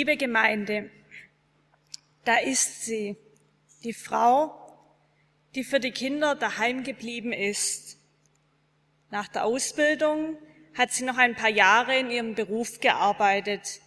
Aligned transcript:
Liebe 0.00 0.16
Gemeinde, 0.16 0.90
da 2.24 2.38
ist 2.38 2.86
sie, 2.86 3.18
die 3.84 3.92
Frau, 3.92 4.50
die 5.54 5.62
für 5.62 5.78
die 5.78 5.90
Kinder 5.90 6.34
daheim 6.34 6.84
geblieben 6.84 7.34
ist. 7.34 7.98
Nach 9.10 9.28
der 9.28 9.44
Ausbildung 9.44 10.38
hat 10.74 10.90
sie 10.90 11.04
noch 11.04 11.18
ein 11.18 11.34
paar 11.34 11.50
Jahre 11.50 11.98
in 11.98 12.10
ihrem 12.10 12.34
Beruf 12.34 12.80
gearbeitet, 12.80 13.82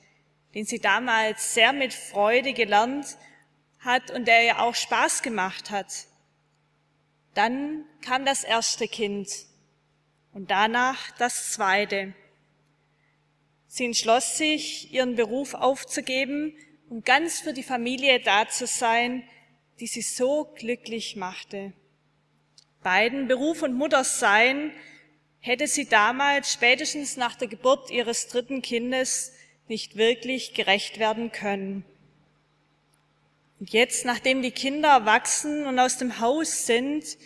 den 0.54 0.66
sie 0.66 0.78
damals 0.78 1.56
sehr 1.56 1.74
mit 1.74 1.96
Freude 1.96 2.54
gelernt 2.54 3.18
hat 3.80 4.12
und 4.12 4.28
der 4.28 4.46
ihr 4.46 4.60
auch 4.60 4.76
Spaß 4.76 5.24
gemacht 5.24 5.72
hat. 5.72 6.06
Dann 7.34 7.86
kam 8.06 8.24
das 8.24 8.44
erste 8.44 8.88
Kind 8.88 9.30
und 10.32 10.52
danach 10.52 11.10
das 11.18 11.54
zweite. 11.54 12.14
Sie 13.76 13.86
entschloss 13.86 14.38
sich, 14.38 14.94
ihren 14.94 15.16
Beruf 15.16 15.56
aufzugeben, 15.56 16.56
um 16.90 17.04
ganz 17.04 17.40
für 17.40 17.54
die 17.54 17.64
Familie 17.64 18.20
da 18.20 18.48
zu 18.48 18.68
sein, 18.68 19.28
die 19.80 19.88
sie 19.88 20.04
so 20.04 20.54
glücklich 20.56 21.16
machte. 21.16 21.74
Beiden 22.84 23.28
Beruf 23.28 23.64
und 23.64 23.74
Muttersein 23.74 24.72
hätte 25.40 25.66
sie 25.66 25.86
damals, 25.86 26.54
spätestens 26.54 27.18
nach 27.18 27.34
der 27.34 27.48
Geburt 27.48 27.90
ihres 27.90 28.28
dritten 28.28 28.62
Kindes, 28.62 29.34
nicht 29.68 29.96
wirklich 29.96 30.54
gerecht 30.54 31.00
werden 31.00 31.32
können. 31.32 31.84
Und 33.60 33.74
jetzt, 33.74 34.06
nachdem 34.06 34.44
die 34.44 34.52
Kinder 34.52 34.90
erwachsen 34.90 35.66
und 35.66 35.80
aus 35.80 35.98
dem 35.98 36.20
Haus 36.20 36.68
sind, 36.68 37.18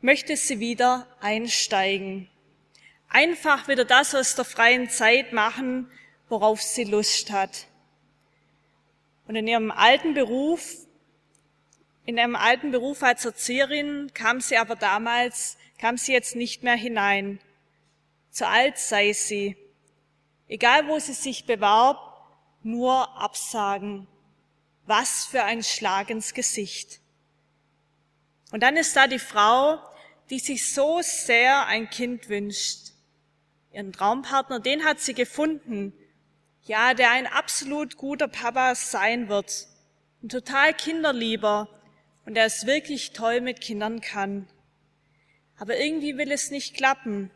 möchte 0.00 0.34
sie 0.38 0.60
wieder 0.60 1.06
einsteigen 1.20 2.29
einfach 3.10 3.68
wieder 3.68 3.84
das 3.84 4.14
aus 4.14 4.34
der 4.34 4.46
freien 4.46 4.88
Zeit 4.88 5.32
machen, 5.32 5.90
worauf 6.28 6.62
sie 6.62 6.84
Lust 6.84 7.30
hat. 7.30 7.66
Und 9.26 9.36
in 9.36 9.46
ihrem 9.46 9.70
alten 9.70 10.14
Beruf, 10.14 10.76
in 12.06 12.16
ihrem 12.16 12.36
alten 12.36 12.70
Beruf 12.70 13.02
als 13.02 13.24
Erzieherin 13.24 14.10
kam 14.14 14.40
sie 14.40 14.56
aber 14.56 14.76
damals, 14.76 15.58
kam 15.78 15.98
sie 15.98 16.12
jetzt 16.12 16.34
nicht 16.34 16.62
mehr 16.62 16.76
hinein. 16.76 17.40
Zu 18.30 18.46
alt 18.46 18.78
sei 18.78 19.12
sie. 19.12 19.56
Egal 20.48 20.88
wo 20.88 20.98
sie 20.98 21.12
sich 21.12 21.46
bewarb, 21.46 21.98
nur 22.62 23.16
Absagen. 23.16 24.06
Was 24.86 25.26
für 25.26 25.44
ein 25.44 25.62
Schlag 25.62 26.10
ins 26.10 26.34
Gesicht. 26.34 27.00
Und 28.50 28.62
dann 28.62 28.76
ist 28.76 28.96
da 28.96 29.06
die 29.06 29.20
Frau, 29.20 29.78
die 30.28 30.38
sich 30.38 30.72
so 30.72 31.00
sehr 31.02 31.66
ein 31.66 31.90
Kind 31.90 32.28
wünscht, 32.28 32.89
Ihren 33.72 33.92
Traumpartner, 33.92 34.58
den 34.58 34.84
hat 34.84 35.00
sie 35.00 35.14
gefunden. 35.14 35.92
Ja, 36.64 36.92
der 36.94 37.12
ein 37.12 37.26
absolut 37.26 37.96
guter 37.96 38.28
Papa 38.28 38.74
sein 38.74 39.28
wird. 39.28 39.66
Ein 40.22 40.28
total 40.28 40.74
kinderlieber 40.74 41.68
und 42.26 42.34
der 42.34 42.44
es 42.44 42.66
wirklich 42.66 43.12
toll 43.12 43.40
mit 43.40 43.60
Kindern 43.60 44.00
kann. 44.00 44.48
Aber 45.58 45.78
irgendwie 45.78 46.16
will 46.18 46.32
es 46.32 46.50
nicht 46.50 46.76
klappen. 46.76 47.30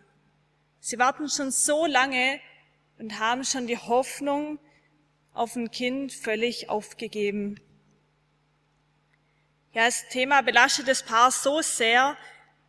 Sie 0.80 0.98
warten 0.98 1.28
schon 1.28 1.50
so 1.50 1.86
lange 1.86 2.40
und 2.98 3.18
haben 3.18 3.44
schon 3.44 3.66
die 3.66 3.78
Hoffnung 3.78 4.58
auf 5.32 5.56
ein 5.56 5.70
Kind 5.70 6.12
völlig 6.12 6.68
aufgegeben. 6.68 7.60
Ja, 9.72 9.86
das 9.86 10.08
Thema 10.08 10.42
belastet 10.42 10.88
das 10.88 11.02
Paar 11.02 11.30
so 11.30 11.62
sehr, 11.62 12.16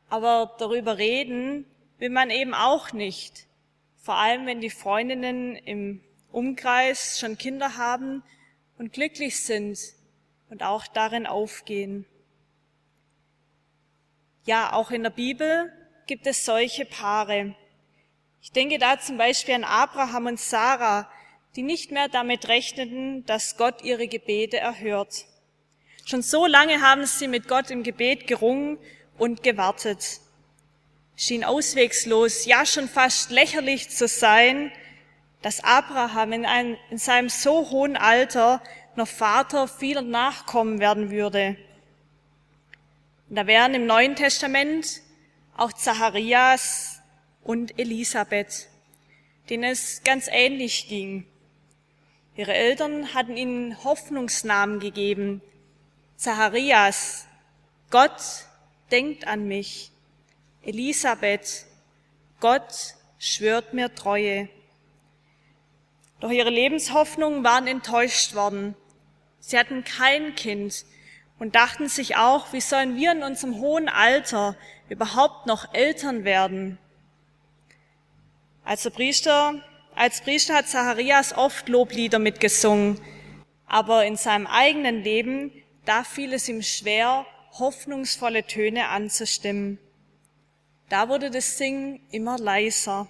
aber 0.10 0.56
darüber 0.60 0.98
reden 0.98 1.66
will 1.98 2.10
man 2.10 2.30
eben 2.30 2.54
auch 2.54 2.94
nicht 2.94 3.48
vor 4.06 4.18
allem 4.18 4.46
wenn 4.46 4.62
die 4.62 4.70
Freundinnen 4.70 5.56
im 5.56 6.00
Umkreis 6.32 7.20
schon 7.20 7.40
Kinder 7.40 7.76
haben 7.76 8.22
und 8.78 8.94
glücklich 8.94 9.44
sind 9.44 9.80
und 10.52 10.62
auch 10.62 10.86
darin 10.86 11.26
aufgehen. 11.26 12.06
Ja, 14.46 14.74
auch 14.74 14.92
in 14.92 15.02
der 15.02 15.10
Bibel 15.10 15.74
gibt 16.06 16.28
es 16.28 16.46
solche 16.46 16.86
Paare. 16.86 17.56
Ich 18.44 18.52
denke 18.52 18.78
da 18.78 19.00
zum 19.00 19.18
Beispiel 19.18 19.56
an 19.56 19.64
Abraham 19.64 20.28
und 20.28 20.40
Sarah, 20.40 21.10
die 21.56 21.64
nicht 21.64 21.90
mehr 21.90 22.08
damit 22.08 22.48
rechneten, 22.48 23.26
dass 23.26 23.58
Gott 23.58 23.82
ihre 23.82 24.08
Gebete 24.08 24.60
erhört. 24.60 25.26
Schon 26.06 26.22
so 26.22 26.46
lange 26.46 26.82
haben 26.82 27.08
sie 27.08 27.28
mit 27.28 27.48
Gott 27.48 27.72
im 27.72 27.82
Gebet 27.82 28.28
gerungen 28.28 28.78
und 29.18 29.42
gewartet 29.42 30.20
schien 31.16 31.44
auswegslos, 31.44 32.46
ja 32.46 32.66
schon 32.66 32.88
fast 32.88 33.32
lächerlich 33.32 33.90
zu 33.90 34.08
sein, 34.08 34.72
dass 35.42 35.64
Abraham 35.64 36.34
in, 36.34 36.46
einem, 36.46 36.78
in 36.90 36.98
seinem 36.98 37.30
so 37.30 37.70
hohen 37.70 37.98
Alter 37.98 38.62
noch 38.96 39.08
Vater 39.08 39.68
vieler 39.68 40.02
Nachkommen 40.02 40.80
werden 40.80 41.12
würde. 41.12 41.58
Und 43.30 43.36
da 43.36 43.48
wären 43.48 43.74
im 43.74 43.86
Neuen 43.86 44.16
Testament 44.16 45.02
auch 45.58 45.74
Zacharias 45.74 47.02
und 47.44 47.78
Elisabeth, 47.80 48.68
denen 49.50 49.64
es 49.64 50.04
ganz 50.04 50.28
ähnlich 50.32 50.88
ging. 50.88 51.26
Ihre 52.36 52.54
Eltern 52.54 53.14
hatten 53.14 53.38
ihnen 53.38 53.84
Hoffnungsnamen 53.84 54.80
gegeben. 54.80 55.42
Zacharias, 56.18 57.28
Gott 57.92 58.22
denkt 58.92 59.28
an 59.28 59.48
mich. 59.48 59.92
Elisabeth, 60.66 61.68
Gott 62.40 62.96
schwört 63.20 63.74
mir 63.74 63.94
Treue. 63.94 64.50
Doch 66.20 66.32
ihre 66.32 66.50
Lebenshoffnungen 66.50 67.44
waren 67.44 67.68
enttäuscht 67.68 68.34
worden. 68.34 68.76
Sie 69.40 69.60
hatten 69.60 69.84
kein 69.84 70.34
Kind 70.34 70.86
und 71.38 71.54
dachten 71.54 71.88
sich 71.88 72.18
auch, 72.18 72.52
wie 72.52 72.62
sollen 72.62 72.96
wir 72.96 73.12
in 73.12 73.22
unserem 73.22 73.60
hohen 73.60 73.90
Alter 73.90 74.56
überhaupt 74.90 75.46
noch 75.46 75.72
Eltern 75.76 76.24
werden? 76.24 76.80
Als 78.64 78.90
Priester, 78.90 79.62
als 79.94 80.22
Priester 80.22 80.56
hat 80.56 80.68
Zacharias 80.68 81.38
oft 81.38 81.70
Loblieder 81.70 82.18
mitgesungen, 82.18 83.00
aber 83.68 84.06
in 84.06 84.16
seinem 84.16 84.48
eigenen 84.48 85.04
Leben, 85.04 85.52
da 85.86 86.04
fiel 86.04 86.34
es 86.34 86.50
ihm 86.50 86.64
schwer, 86.64 87.28
hoffnungsvolle 87.60 88.48
Töne 88.48 88.88
anzustimmen. 88.90 89.78
Da 90.90 91.10
wurde 91.10 91.32
das 91.32 91.58
Singen 91.58 92.00
immer 92.12 92.38
leiser. 92.38 93.08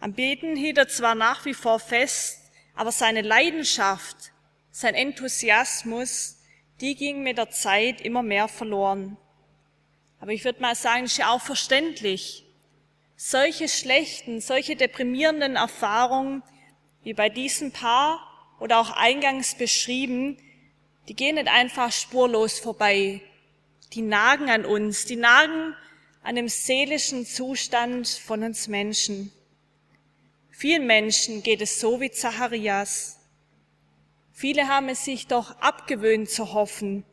Am 0.00 0.12
Beten 0.12 0.56
hielt 0.56 0.78
er 0.78 0.88
zwar 0.88 1.14
nach 1.14 1.44
wie 1.44 1.54
vor 1.54 1.80
fest, 1.80 2.50
aber 2.74 2.92
seine 2.92 3.22
Leidenschaft, 3.22 4.32
sein 4.70 4.94
Enthusiasmus, 4.94 6.36
die 6.80 6.94
ging 6.94 7.22
mit 7.22 7.38
der 7.38 7.50
Zeit 7.50 8.02
immer 8.02 8.22
mehr 8.22 8.48
verloren. 8.48 9.16
Aber 10.20 10.32
ich 10.32 10.44
würde 10.44 10.60
mal 10.60 10.74
sagen, 10.74 11.04
ist 11.04 11.16
ja 11.16 11.30
auch 11.30 11.40
verständlich. 11.40 12.44
Solche 13.16 13.68
schlechten, 13.68 14.42
solche 14.42 14.76
deprimierenden 14.76 15.56
Erfahrungen 15.56 16.42
wie 17.02 17.14
bei 17.14 17.30
diesem 17.30 17.72
Paar 17.72 18.20
oder 18.60 18.78
auch 18.78 18.90
eingangs 18.90 19.54
beschrieben, 19.54 20.36
die 21.08 21.14
gehen 21.14 21.36
nicht 21.36 21.48
einfach 21.48 21.92
spurlos 21.92 22.58
vorbei. 22.58 23.22
Die 23.94 24.02
nagen 24.02 24.50
an 24.50 24.66
uns, 24.66 25.06
die 25.06 25.16
nagen 25.16 25.74
an 26.26 26.34
dem 26.34 26.48
seelischen 26.48 27.24
Zustand 27.24 28.08
von 28.08 28.42
uns 28.42 28.66
Menschen. 28.66 29.30
Vielen 30.50 30.84
Menschen 30.84 31.44
geht 31.44 31.62
es 31.62 31.78
so 31.78 32.00
wie 32.00 32.10
Zacharias. 32.10 33.20
Viele 34.32 34.66
haben 34.66 34.88
es 34.88 35.04
sich 35.04 35.28
doch 35.28 35.52
abgewöhnt 35.60 36.28
zu 36.28 36.52
hoffen. 36.52 37.04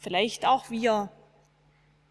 Vielleicht 0.00 0.44
auch 0.44 0.68
wir. 0.68 1.10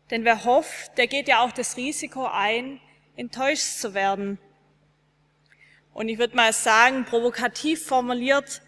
Denn 0.10 0.26
wer 0.26 0.46
hofft, 0.46 0.98
der 0.98 1.06
geht 1.06 1.28
ja 1.28 1.46
auch 1.46 1.52
das 1.52 1.78
Risiko 1.78 2.26
ein, 2.26 2.82
enttäuscht 3.16 3.78
zu 3.78 3.94
werden. 3.94 4.40
Und 5.94 6.10
ich 6.10 6.18
würde 6.18 6.36
mal 6.36 6.54
sagen, 6.54 7.06
provokativ 7.06 7.86
formuliert, 7.86 8.64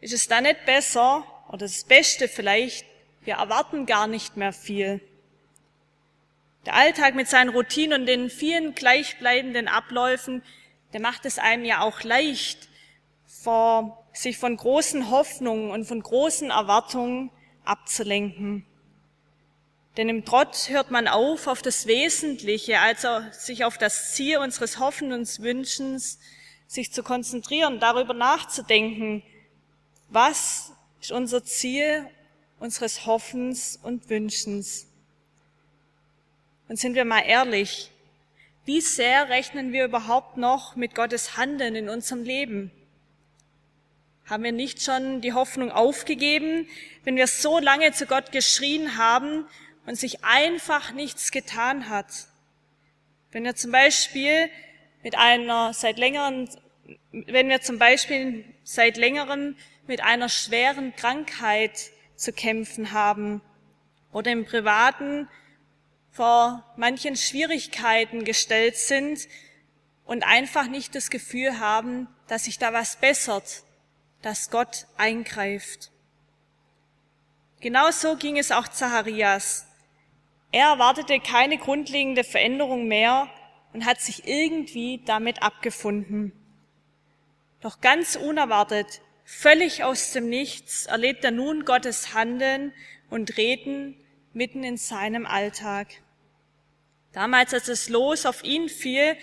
ist 0.00 0.12
es 0.12 0.26
da 0.26 0.40
nicht 0.40 0.66
besser 0.66 1.24
oder 1.46 1.58
das 1.58 1.84
Beste 1.84 2.26
vielleicht, 2.26 2.84
wir 3.20 3.34
erwarten 3.34 3.86
gar 3.86 4.08
nicht 4.08 4.36
mehr 4.36 4.52
viel. 4.52 5.00
Der 6.66 6.74
Alltag 6.74 7.14
mit 7.14 7.28
seinen 7.28 7.50
Routinen 7.50 8.00
und 8.00 8.06
den 8.06 8.30
vielen 8.30 8.74
gleichbleibenden 8.74 9.68
Abläufen, 9.68 10.42
der 10.92 11.00
macht 11.00 11.26
es 11.26 11.38
einem 11.38 11.64
ja 11.64 11.82
auch 11.82 12.02
leicht, 12.02 12.68
vor, 13.26 14.06
sich 14.12 14.38
von 14.38 14.56
großen 14.56 15.10
Hoffnungen 15.10 15.70
und 15.70 15.84
von 15.84 16.02
großen 16.02 16.50
Erwartungen 16.50 17.30
abzulenken. 17.64 18.64
Denn 19.96 20.08
im 20.08 20.24
Trott 20.24 20.68
hört 20.70 20.90
man 20.90 21.06
auf, 21.06 21.46
auf 21.46 21.62
das 21.62 21.86
Wesentliche, 21.86 22.80
also 22.80 23.08
sich 23.32 23.64
auf 23.64 23.78
das 23.78 24.14
Ziel 24.14 24.38
unseres 24.38 24.78
Hoffens 24.78 25.38
und 25.38 25.44
Wünschens, 25.44 26.18
sich 26.66 26.92
zu 26.92 27.02
konzentrieren, 27.02 27.78
darüber 27.78 28.14
nachzudenken, 28.14 29.22
was 30.08 30.72
ist 31.00 31.12
unser 31.12 31.44
Ziel 31.44 32.08
unseres 32.58 33.06
Hoffens 33.06 33.78
und 33.82 34.08
Wünschens. 34.08 34.86
Und 36.68 36.78
sind 36.78 36.94
wir 36.94 37.04
mal 37.04 37.20
ehrlich, 37.20 37.90
wie 38.64 38.80
sehr 38.80 39.28
rechnen 39.28 39.72
wir 39.72 39.84
überhaupt 39.84 40.38
noch 40.38 40.76
mit 40.76 40.94
Gottes 40.94 41.36
Handeln 41.36 41.74
in 41.74 41.88
unserem 41.88 42.22
Leben? 42.22 42.70
Haben 44.26 44.44
wir 44.44 44.52
nicht 44.52 44.82
schon 44.82 45.20
die 45.20 45.34
Hoffnung 45.34 45.70
aufgegeben, 45.70 46.66
wenn 47.04 47.16
wir 47.16 47.26
so 47.26 47.58
lange 47.58 47.92
zu 47.92 48.06
Gott 48.06 48.32
geschrien 48.32 48.96
haben 48.96 49.44
und 49.84 49.96
sich 49.96 50.24
einfach 50.24 50.92
nichts 50.92 51.30
getan 51.30 51.90
hat? 51.90 52.06
Wenn 53.32 53.44
wir 53.44 53.54
zum 53.54 53.70
Beispiel 53.70 54.48
mit 55.02 55.18
einer 55.18 55.74
seit 55.74 55.98
längerem, 55.98 56.48
wenn 57.12 57.50
wir 57.50 57.60
zum 57.60 57.78
Beispiel 57.78 58.46
seit 58.62 58.96
längerem 58.96 59.56
mit 59.86 60.02
einer 60.02 60.30
schweren 60.30 60.96
Krankheit 60.96 61.90
zu 62.16 62.32
kämpfen 62.32 62.92
haben 62.92 63.42
oder 64.10 64.32
im 64.32 64.46
Privaten 64.46 65.28
vor 66.14 66.64
manchen 66.76 67.16
Schwierigkeiten 67.16 68.24
gestellt 68.24 68.76
sind 68.76 69.26
und 70.04 70.24
einfach 70.24 70.68
nicht 70.68 70.94
das 70.94 71.10
Gefühl 71.10 71.58
haben, 71.58 72.06
dass 72.28 72.44
sich 72.44 72.56
da 72.58 72.72
was 72.72 72.96
bessert, 72.96 73.64
dass 74.22 74.50
Gott 74.50 74.86
eingreift. 74.96 75.90
Genauso 77.60 78.14
ging 78.14 78.38
es 78.38 78.52
auch 78.52 78.68
Zacharias. 78.68 79.66
Er 80.52 80.68
erwartete 80.68 81.18
keine 81.18 81.58
grundlegende 81.58 82.22
Veränderung 82.22 82.86
mehr 82.86 83.28
und 83.72 83.84
hat 83.84 84.00
sich 84.00 84.28
irgendwie 84.28 85.02
damit 85.04 85.42
abgefunden. 85.42 86.32
Doch 87.60 87.80
ganz 87.80 88.14
unerwartet, 88.14 89.00
völlig 89.24 89.82
aus 89.82 90.12
dem 90.12 90.28
Nichts, 90.28 90.86
erlebt 90.86 91.24
er 91.24 91.32
nun 91.32 91.64
Gottes 91.64 92.14
Handeln 92.14 92.72
und 93.10 93.36
Reden 93.36 93.96
mitten 94.32 94.62
in 94.62 94.76
seinem 94.76 95.26
Alltag. 95.26 96.03
Damals, 97.14 97.54
als 97.54 97.68
es 97.68 97.88
Los 97.88 98.26
auf 98.26 98.42
ihn 98.42 98.68
fiel 98.68 99.16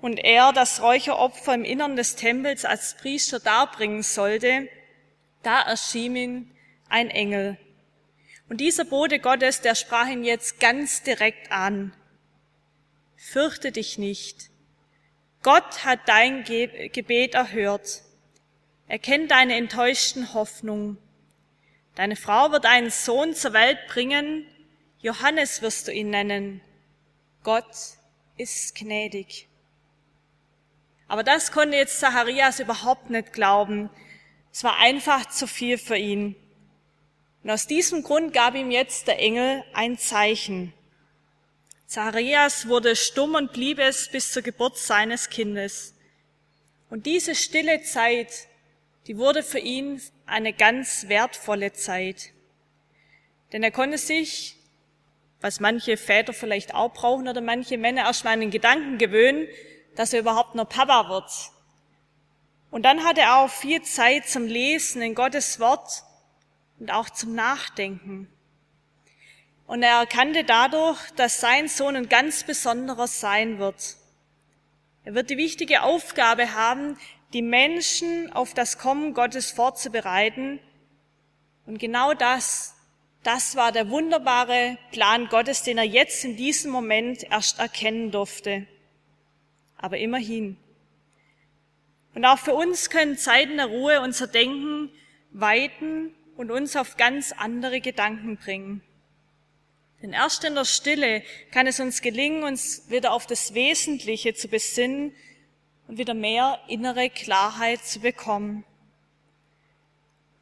und 0.00 0.18
er 0.18 0.52
das 0.52 0.82
Räucheropfer 0.82 1.54
im 1.54 1.64
Innern 1.64 1.96
des 1.96 2.16
Tempels 2.16 2.64
als 2.64 2.96
Priester 2.96 3.40
darbringen 3.40 4.02
sollte, 4.02 4.68
da 5.42 5.62
erschien 5.62 6.16
ihm 6.16 6.50
ein 6.88 7.08
Engel. 7.08 7.56
Und 8.48 8.60
dieser 8.60 8.84
Bote 8.84 9.20
Gottes, 9.20 9.60
der 9.60 9.76
sprach 9.76 10.08
ihn 10.08 10.24
jetzt 10.24 10.60
ganz 10.60 11.02
direkt 11.02 11.50
an. 11.52 11.92
Fürchte 13.16 13.72
dich 13.72 13.96
nicht. 13.96 14.50
Gott 15.42 15.84
hat 15.84 16.00
dein 16.06 16.44
Gebet 16.44 17.34
erhört. 17.34 18.02
Er 18.88 18.98
kennt 18.98 19.30
deine 19.30 19.54
enttäuschten 19.56 20.34
Hoffnungen. 20.34 20.98
Deine 21.94 22.16
Frau 22.16 22.50
wird 22.50 22.66
einen 22.66 22.90
Sohn 22.90 23.34
zur 23.34 23.52
Welt 23.52 23.78
bringen. 23.88 24.46
Johannes 25.00 25.62
wirst 25.62 25.88
du 25.88 25.92
ihn 25.92 26.10
nennen. 26.10 26.60
Gott 27.46 27.76
ist 28.36 28.74
gnädig. 28.74 29.46
Aber 31.06 31.22
das 31.22 31.52
konnte 31.52 31.76
jetzt 31.76 32.00
Zacharias 32.00 32.58
überhaupt 32.58 33.08
nicht 33.08 33.32
glauben. 33.32 33.88
Es 34.52 34.64
war 34.64 34.78
einfach 34.78 35.28
zu 35.28 35.46
viel 35.46 35.78
für 35.78 35.96
ihn. 35.96 36.34
Und 37.44 37.50
aus 37.50 37.68
diesem 37.68 38.02
Grund 38.02 38.32
gab 38.32 38.56
ihm 38.56 38.72
jetzt 38.72 39.06
der 39.06 39.20
Engel 39.20 39.62
ein 39.74 39.96
Zeichen. 39.96 40.72
Zacharias 41.86 42.66
wurde 42.66 42.96
stumm 42.96 43.36
und 43.36 43.52
blieb 43.52 43.78
es 43.78 44.10
bis 44.10 44.32
zur 44.32 44.42
Geburt 44.42 44.76
seines 44.76 45.30
Kindes. 45.30 45.94
Und 46.90 47.06
diese 47.06 47.36
stille 47.36 47.80
Zeit, 47.82 48.48
die 49.06 49.18
wurde 49.18 49.44
für 49.44 49.60
ihn 49.60 50.02
eine 50.26 50.52
ganz 50.52 51.06
wertvolle 51.06 51.72
Zeit. 51.72 52.32
Denn 53.52 53.62
er 53.62 53.70
konnte 53.70 53.98
sich 53.98 54.56
was 55.46 55.60
manche 55.60 55.96
Väter 55.96 56.32
vielleicht 56.32 56.74
auch 56.74 56.92
brauchen 56.92 57.28
oder 57.28 57.40
manche 57.40 57.78
Männer 57.78 58.02
erstmal 58.02 58.32
an 58.32 58.40
den 58.40 58.50
Gedanken 58.50 58.98
gewöhnen, 58.98 59.46
dass 59.94 60.12
er 60.12 60.18
überhaupt 60.18 60.56
nur 60.56 60.64
Papa 60.64 61.08
wird. 61.08 61.30
Und 62.72 62.82
dann 62.82 63.04
hat 63.04 63.16
er 63.16 63.36
auch 63.36 63.48
viel 63.48 63.80
Zeit 63.82 64.28
zum 64.28 64.48
Lesen 64.48 65.02
in 65.02 65.14
Gottes 65.14 65.60
Wort 65.60 66.02
und 66.80 66.92
auch 66.92 67.08
zum 67.10 67.36
Nachdenken. 67.36 68.28
Und 69.68 69.84
er 69.84 70.00
erkannte 70.00 70.42
dadurch, 70.42 70.98
dass 71.12 71.40
sein 71.40 71.68
Sohn 71.68 71.94
ein 71.94 72.08
ganz 72.08 72.42
besonderer 72.42 73.06
sein 73.06 73.60
wird. 73.60 73.98
Er 75.04 75.14
wird 75.14 75.30
die 75.30 75.36
wichtige 75.36 75.82
Aufgabe 75.82 76.54
haben, 76.54 76.98
die 77.32 77.42
Menschen 77.42 78.32
auf 78.32 78.52
das 78.52 78.78
Kommen 78.78 79.14
Gottes 79.14 79.52
vorzubereiten. 79.52 80.58
Und 81.66 81.78
genau 81.78 82.14
das 82.14 82.75
das 83.26 83.56
war 83.56 83.72
der 83.72 83.90
wunderbare 83.90 84.78
Plan 84.92 85.26
Gottes, 85.28 85.64
den 85.64 85.78
er 85.78 85.84
jetzt 85.84 86.24
in 86.24 86.36
diesem 86.36 86.70
Moment 86.70 87.24
erst 87.24 87.58
erkennen 87.58 88.12
durfte. 88.12 88.68
Aber 89.76 89.98
immerhin. 89.98 90.56
Und 92.14 92.24
auch 92.24 92.38
für 92.38 92.54
uns 92.54 92.88
können 92.88 93.18
Zeiten 93.18 93.56
der 93.56 93.66
Ruhe 93.66 94.00
unser 94.00 94.28
Denken 94.28 94.90
weiten 95.32 96.14
und 96.36 96.52
uns 96.52 96.76
auf 96.76 96.96
ganz 96.96 97.32
andere 97.32 97.80
Gedanken 97.80 98.36
bringen. 98.36 98.80
Denn 100.02 100.12
erst 100.12 100.44
in 100.44 100.54
der 100.54 100.64
Stille 100.64 101.24
kann 101.50 101.66
es 101.66 101.80
uns 101.80 102.02
gelingen, 102.02 102.44
uns 102.44 102.88
wieder 102.90 103.12
auf 103.12 103.26
das 103.26 103.54
Wesentliche 103.54 104.34
zu 104.34 104.46
besinnen 104.46 105.12
und 105.88 105.98
wieder 105.98 106.14
mehr 106.14 106.60
innere 106.68 107.10
Klarheit 107.10 107.84
zu 107.84 107.98
bekommen. 107.98 108.64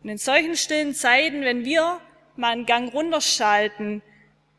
Und 0.03 0.11
in 0.11 0.19
solchen 0.19 0.55
stillen 0.55 0.95
Zeiten, 0.95 1.41
wenn 1.43 1.65
wir 1.65 2.01
mal 2.37 2.53
einen 2.53 2.67
Gang 2.67 2.93
runterschalten, 2.93 4.03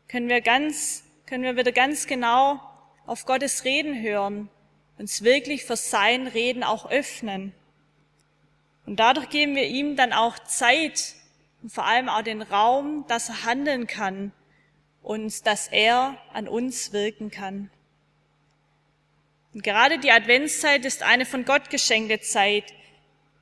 können 0.08 0.28
wir 0.28 0.40
ganz, 0.40 1.04
können 1.26 1.44
wir 1.44 1.56
wieder 1.56 1.72
ganz 1.72 2.06
genau 2.06 2.60
auf 3.06 3.26
Gottes 3.26 3.64
Reden 3.64 4.00
hören, 4.00 4.48
uns 4.98 5.22
wirklich 5.22 5.64
für 5.64 5.76
sein 5.76 6.26
Reden 6.26 6.64
auch 6.64 6.90
öffnen. 6.90 7.52
Und 8.86 9.00
dadurch 9.00 9.28
geben 9.28 9.56
wir 9.56 9.66
ihm 9.66 9.96
dann 9.96 10.12
auch 10.12 10.38
Zeit 10.40 11.14
und 11.62 11.72
vor 11.72 11.84
allem 11.84 12.08
auch 12.08 12.22
den 12.22 12.42
Raum, 12.42 13.04
dass 13.08 13.28
er 13.28 13.44
handeln 13.44 13.86
kann 13.86 14.32
und 15.02 15.46
dass 15.46 15.68
er 15.68 16.16
an 16.32 16.48
uns 16.48 16.92
wirken 16.92 17.30
kann. 17.30 17.70
Und 19.52 19.64
gerade 19.64 19.98
die 19.98 20.12
Adventszeit 20.12 20.84
ist 20.84 21.02
eine 21.02 21.24
von 21.24 21.44
Gott 21.44 21.70
geschenkte 21.70 22.20
Zeit, 22.20 22.74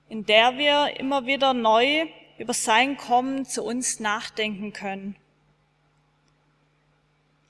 in 0.09 0.25
der 0.25 0.57
wir 0.59 0.99
immer 0.99 1.27
wieder 1.27 1.55
neu 1.55 2.07
über 2.39 2.55
sein 2.55 2.97
Kommen 2.97 3.45
zu 3.45 3.63
uns 3.63 4.01
nachdenken 4.01 4.73
können. 4.73 5.17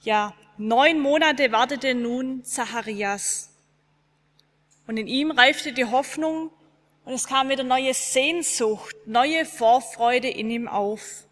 Ja, 0.02 0.34
neun 0.58 1.00
Monate 1.00 1.52
wartete 1.52 1.94
nun 1.94 2.44
Zacharias. 2.44 3.50
Und 4.86 4.98
in 4.98 5.06
ihm 5.06 5.30
reifte 5.30 5.72
die 5.72 5.86
Hoffnung 5.86 6.50
und 7.04 7.14
es 7.14 7.26
kam 7.26 7.48
wieder 7.48 7.64
neue 7.64 7.94
Sehnsucht, 7.94 8.94
neue 9.06 9.46
Vorfreude 9.46 10.28
in 10.28 10.50
ihm 10.50 10.68
auf. 10.68 11.26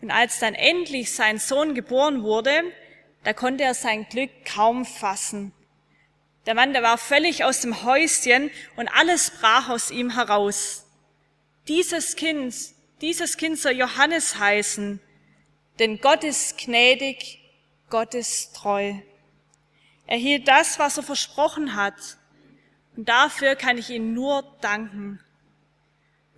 Und 0.00 0.10
als 0.10 0.38
dann 0.38 0.54
endlich 0.54 1.12
sein 1.12 1.38
Sohn 1.38 1.74
geboren 1.74 2.22
wurde, 2.22 2.62
da 3.24 3.32
konnte 3.32 3.64
er 3.64 3.74
sein 3.74 4.06
Glück 4.08 4.30
kaum 4.44 4.84
fassen. 4.84 5.52
Der 6.46 6.54
Mann, 6.54 6.72
der 6.72 6.82
war 6.82 6.96
völlig 6.96 7.44
aus 7.44 7.60
dem 7.60 7.82
Häuschen 7.84 8.50
und 8.76 8.88
alles 8.88 9.32
brach 9.32 9.68
aus 9.68 9.90
ihm 9.90 10.10
heraus. 10.10 10.87
Dieses 11.68 12.16
Kind, 12.16 12.54
dieses 13.02 13.36
Kind 13.36 13.58
soll 13.58 13.72
Johannes 13.72 14.38
heißen, 14.38 15.00
denn 15.78 16.00
Gott 16.00 16.24
ist 16.24 16.56
gnädig, 16.56 17.40
Gott 17.90 18.14
ist 18.14 18.56
treu. 18.56 18.94
Er 20.06 20.16
hielt 20.16 20.48
das, 20.48 20.78
was 20.78 20.96
er 20.96 21.02
versprochen 21.02 21.74
hat. 21.74 21.94
Und 22.96 23.08
dafür 23.08 23.54
kann 23.54 23.76
ich 23.76 23.90
ihm 23.90 24.14
nur 24.14 24.42
danken. 24.62 25.20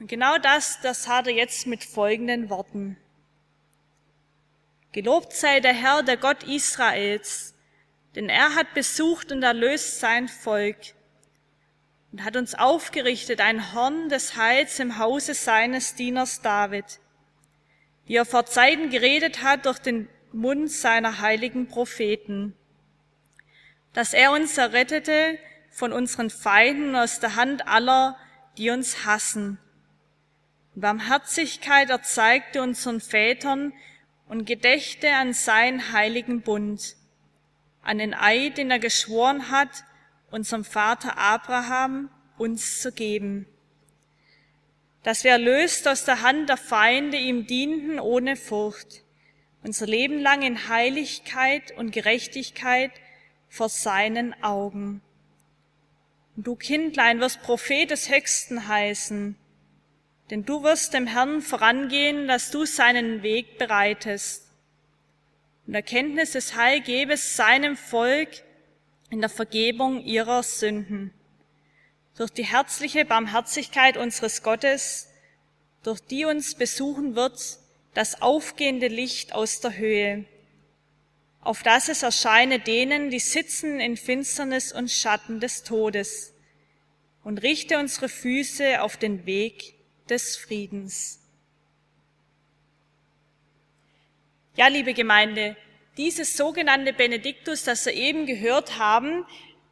Und 0.01 0.09
genau 0.09 0.37
das, 0.39 0.81
das 0.81 1.07
hat 1.07 1.29
er 1.29 1.33
jetzt 1.33 1.67
mit 1.67 1.85
folgenden 1.85 2.51
Worten. 2.51 2.97
Gelobt 4.93 5.33
sei 5.33 5.61
der 5.61 5.73
Herr, 5.73 6.03
der 6.03 6.17
Gott 6.17 6.43
Israels, 6.43 7.55
denn 8.17 8.29
er 8.29 8.57
hat 8.57 8.75
besucht 8.75 9.31
und 9.31 9.45
erlöst 9.45 10.01
sein 10.01 10.27
Volk 10.27 10.77
und 12.13 12.25
hat 12.25 12.37
uns 12.37 12.55
aufgerichtet 12.55 13.41
ein 13.41 13.73
Horn 13.73 14.09
des 14.09 14.37
Heils 14.37 14.79
im 14.79 14.99
Hause 14.99 15.35
seines 15.35 15.95
Dieners 15.95 16.43
David, 16.43 17.01
wie 18.07 18.17
er 18.17 18.25
vor 18.25 18.47
Zeiten 18.47 18.91
geredet 18.91 19.43
hat 19.43 19.67
durch 19.67 19.79
den 19.79 20.09
Mund 20.33 20.71
seiner 20.71 21.21
heiligen 21.21 21.69
Propheten, 21.69 22.55
dass 23.93 24.13
er 24.13 24.33
uns 24.33 24.59
errettete 24.59 25.39
von 25.71 25.93
unseren 25.93 26.31
Feinden 26.31 26.97
aus 26.97 27.21
der 27.21 27.37
Hand 27.37 27.67
aller, 27.67 28.17
die 28.57 28.71
uns 28.71 29.05
hassen. 29.05 29.59
Barmherzigkeit 30.75 31.91
erzeigte 31.91 32.63
unseren 32.63 33.01
Vätern 33.01 33.73
und 34.29 34.45
gedächte 34.45 35.13
an 35.13 35.33
seinen 35.33 35.93
heiligen 35.93 36.43
Bund, 36.43 36.97
an 37.83 37.99
den 37.99 38.15
Eid, 38.15 38.59
den 38.59 38.71
er 38.71 38.79
geschworen 38.79 39.51
hat, 39.51 39.85
unserem 40.31 40.65
Vater 40.65 41.19
Abraham 41.19 42.11
uns 42.39 42.81
zu 42.81 42.93
geben, 42.93 43.47
dass 45.03 45.25
wir 45.25 45.33
erlöst 45.33 45.89
aus 45.89 46.05
der 46.05 46.23
Hand 46.23 46.49
der 46.49 46.57
Feinde 46.57 47.17
ihm 47.17 47.47
dienten 47.47 47.99
ohne 48.01 48.37
Furcht, 48.37 49.03
unser 49.63 49.87
Leben 49.87 50.21
lang 50.21 50.43
in 50.43 50.69
Heiligkeit 50.69 51.77
und 51.77 51.93
Gerechtigkeit 51.93 52.93
vor 53.49 53.69
seinen 53.69 54.35
Augen. 54.43 55.03
Und 56.37 56.47
du 56.47 56.57
Kindlein 56.57 57.21
wirst 57.21 57.43
Prophet 57.43 57.91
des 57.91 58.11
Höchsten 58.11 58.69
heißen, 58.69 59.37
denn 60.31 60.45
du 60.45 60.63
wirst 60.63 60.95
dem 60.95 61.07
Herrn 61.07 61.43
vorangehen, 61.43 62.29
dass 62.29 62.51
du 62.51 62.65
seinen 62.65 63.23
Weg 63.23 63.59
bereitest. 63.59 64.47
Und 65.67 65.75
Erkenntnis 65.75 66.33
des 66.33 66.55
Heil 66.57 66.81
gebest 66.81 67.37
seinem 67.37 67.77
Volk 67.77 68.29
in 69.11 69.21
der 69.21 69.29
Vergebung 69.29 70.05
ihrer 70.05 70.43
Sünden. 70.43 71.13
Durch 72.17 72.31
die 72.31 72.45
herzliche 72.45 73.05
Barmherzigkeit 73.05 73.97
unseres 73.97 74.43
Gottes, 74.43 75.09
durch 75.83 76.01
die 76.01 76.25
uns 76.25 76.55
besuchen 76.55 77.17
wird 77.17 77.59
das 77.95 78.23
aufgehende 78.23 78.89
Licht 78.89 79.35
aus 79.35 79.61
der 79.61 79.77
Höhe, 79.77 80.25
auf 81.41 81.63
das 81.63 81.89
es 81.89 82.03
erscheine 82.03 82.61
denen, 82.61 83.11
die 83.11 83.19
sitzen 83.19 83.81
in 83.81 83.97
Finsternis 83.97 84.73
und 84.73 84.91
Schatten 84.91 85.41
des 85.41 85.65
Todes, 85.65 86.35
und 87.25 87.43
richte 87.43 87.79
unsere 87.79 88.09
Füße 88.09 88.81
auf 88.83 88.97
den 88.97 89.27
Weg 89.27 89.75
des 90.09 90.37
Friedens. 90.37 91.21
Ja, 94.57 94.69
liebe 94.69 94.95
Gemeinde, 94.95 95.57
dieses 96.01 96.35
sogenannte 96.35 96.95
Benediktus, 96.95 97.65
das 97.65 97.85
wir 97.85 97.93
eben 97.93 98.25
gehört 98.25 98.79
haben, 98.79 99.27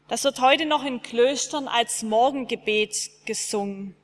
das 0.08 0.24
wird 0.24 0.42
heute 0.42 0.66
noch 0.66 0.84
in 0.84 1.00
Klöstern 1.00 1.68
als 1.68 2.02
Morgengebet 2.02 3.10
gesungen. 3.24 3.96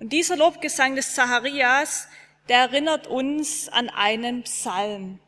Und 0.00 0.12
dieser 0.12 0.36
Lobgesang 0.36 0.96
des 0.96 1.14
Zacharias, 1.14 2.08
der 2.48 2.58
erinnert 2.58 3.06
uns 3.06 3.68
an 3.68 3.90
einen 3.90 4.42
Psalm. 4.42 5.20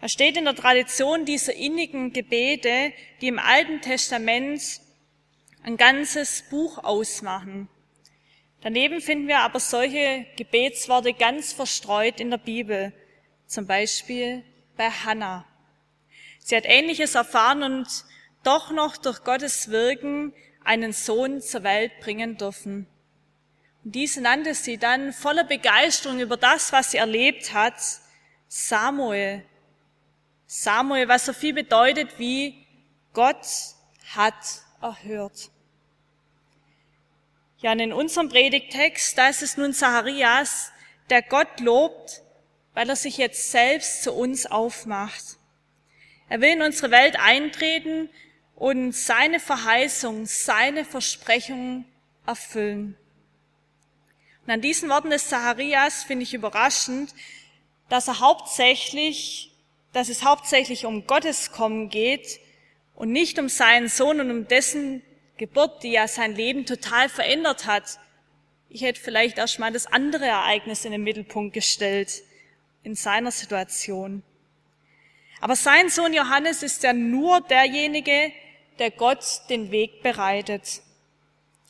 Er 0.00 0.08
steht 0.08 0.36
in 0.36 0.44
der 0.44 0.54
Tradition 0.54 1.24
dieser 1.24 1.54
innigen 1.54 2.12
Gebete, 2.12 2.92
die 3.20 3.26
im 3.26 3.40
Alten 3.40 3.80
Testament 3.80 4.62
ein 5.64 5.76
ganzes 5.76 6.44
Buch 6.50 6.78
ausmachen. 6.78 7.68
Daneben 8.60 9.00
finden 9.00 9.26
wir 9.26 9.40
aber 9.40 9.58
solche 9.58 10.24
Gebetsworte 10.36 11.14
ganz 11.14 11.52
verstreut 11.52 12.20
in 12.20 12.30
der 12.30 12.38
Bibel, 12.38 12.92
zum 13.48 13.66
Beispiel 13.66 14.44
bei 14.76 14.90
Hannah. 14.90 15.44
Sie 16.38 16.56
hat 16.56 16.64
Ähnliches 16.66 17.14
erfahren 17.14 17.62
und 17.62 17.88
doch 18.42 18.70
noch 18.70 18.96
durch 18.96 19.24
Gottes 19.24 19.70
Wirken 19.70 20.32
einen 20.62 20.92
Sohn 20.92 21.40
zur 21.40 21.62
Welt 21.62 21.92
bringen 22.00 22.36
dürfen. 22.36 22.86
Und 23.84 23.94
diese 23.94 24.20
nannte 24.20 24.54
sie 24.54 24.78
dann 24.78 25.12
voller 25.12 25.44
Begeisterung 25.44 26.20
über 26.20 26.36
das, 26.36 26.72
was 26.72 26.90
sie 26.90 26.98
erlebt 26.98 27.52
hat, 27.52 27.74
Samuel. 28.48 29.44
Samuel, 30.46 31.08
was 31.08 31.26
so 31.26 31.32
viel 31.32 31.54
bedeutet 31.54 32.18
wie 32.18 32.66
Gott 33.12 33.46
hat 34.14 34.34
erhört. 34.80 35.50
Ja, 37.58 37.72
und 37.72 37.80
in 37.80 37.92
unserem 37.92 38.28
Predigtext, 38.28 39.16
da 39.16 39.28
ist 39.28 39.42
es 39.42 39.56
nun 39.56 39.72
Zacharias, 39.72 40.70
der 41.08 41.22
Gott 41.22 41.60
lobt, 41.60 42.20
weil 42.74 42.88
er 42.88 42.96
sich 42.96 43.16
jetzt 43.16 43.52
selbst 43.52 44.02
zu 44.02 44.12
uns 44.12 44.46
aufmacht. 44.46 45.22
Er 46.28 46.40
will 46.40 46.50
in 46.50 46.62
unsere 46.62 46.90
Welt 46.90 47.16
eintreten 47.18 48.10
und 48.56 48.92
seine 48.92 49.40
Verheißung, 49.40 50.26
seine 50.26 50.84
Versprechungen 50.84 51.84
erfüllen. 52.26 52.96
Und 54.44 54.52
an 54.52 54.60
diesen 54.60 54.88
Worten 54.88 55.10
des 55.10 55.28
Zacharias 55.28 56.04
finde 56.04 56.24
ich 56.24 56.34
überraschend, 56.34 57.14
dass 57.88 58.08
er 58.08 58.20
hauptsächlich, 58.20 59.52
dass 59.92 60.08
es 60.08 60.24
hauptsächlich 60.24 60.84
um 60.84 61.06
Gottes 61.06 61.52
Kommen 61.52 61.88
geht 61.88 62.40
und 62.94 63.12
nicht 63.12 63.38
um 63.38 63.48
seinen 63.48 63.88
Sohn 63.88 64.20
und 64.20 64.30
um 64.30 64.48
dessen 64.48 65.02
Geburt, 65.36 65.82
die 65.82 65.92
ja 65.92 66.08
sein 66.08 66.34
Leben 66.34 66.66
total 66.66 67.08
verändert 67.08 67.66
hat. 67.66 67.98
Ich 68.68 68.82
hätte 68.82 69.00
vielleicht 69.00 69.38
erst 69.38 69.58
mal 69.58 69.72
das 69.72 69.86
andere 69.86 70.26
Ereignis 70.26 70.84
in 70.84 70.92
den 70.92 71.02
Mittelpunkt 71.02 71.54
gestellt 71.54 72.22
in 72.84 72.94
seiner 72.94 73.32
Situation. 73.32 74.22
Aber 75.40 75.56
sein 75.56 75.88
Sohn 75.90 76.14
Johannes 76.14 76.62
ist 76.62 76.82
ja 76.84 76.92
nur 76.92 77.40
derjenige, 77.40 78.32
der 78.78 78.90
Gott 78.90 79.42
den 79.48 79.70
Weg 79.70 80.02
bereitet. 80.02 80.82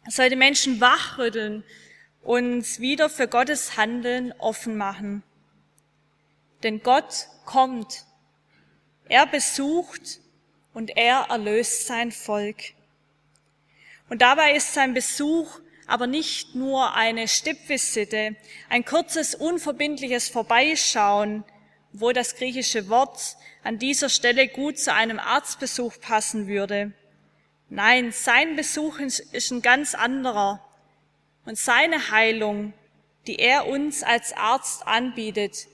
Er 0.05 0.11
soll 0.11 0.29
die 0.29 0.37
Menschen 0.37 0.81
wachrütteln 0.81 1.65
und 2.23 2.79
wieder 2.79 3.09
für 3.09 3.29
Gottes 3.29 3.77
Handeln 3.77 4.33
offen 4.39 4.77
machen. 4.77 5.23
Denn 6.63 6.83
Gott 6.83 7.29
kommt, 7.45 8.05
er 9.09 9.27
besucht 9.27 10.21
und 10.73 10.97
er 10.97 11.27
erlöst 11.31 11.87
sein 11.87 12.13
Volk. 12.13 12.75
Und 14.09 14.23
dabei 14.23 14.55
ist 14.55 14.75
sein 14.75 14.95
Besuch 14.95 15.61
aber 15.87 16.07
nicht 16.07 16.55
nur 16.55 16.95
eine 16.95 17.29
Stippvisite, 17.29 18.37
ein 18.69 18.85
kurzes, 18.85 19.35
unverbindliches 19.35 20.29
Vorbeischauen, 20.29 21.45
wo 21.93 22.13
das 22.13 22.37
griechische 22.37 22.89
Wort 22.89 23.37
an 23.63 23.79
dieser 23.79 24.09
Stelle 24.09 24.49
gut 24.49 24.79
zu 24.79 24.93
einem 24.93 25.19
Arztbesuch 25.19 26.01
passen 26.01 26.49
würde. 26.49 26.93
Nein, 27.69 28.13
sein 28.13 28.57
Besuch 28.57 28.99
ist 28.99 29.51
ein 29.51 29.63
ganz 29.63 29.95
anderer. 29.95 30.65
Und 31.45 31.59
seine 31.59 32.11
Heilung, 32.11 32.73
die 33.27 33.39
er 33.39 33.67
uns 33.67 34.03
als 34.03 34.33
Arzt 34.33 34.87
anbietet, 34.87 35.67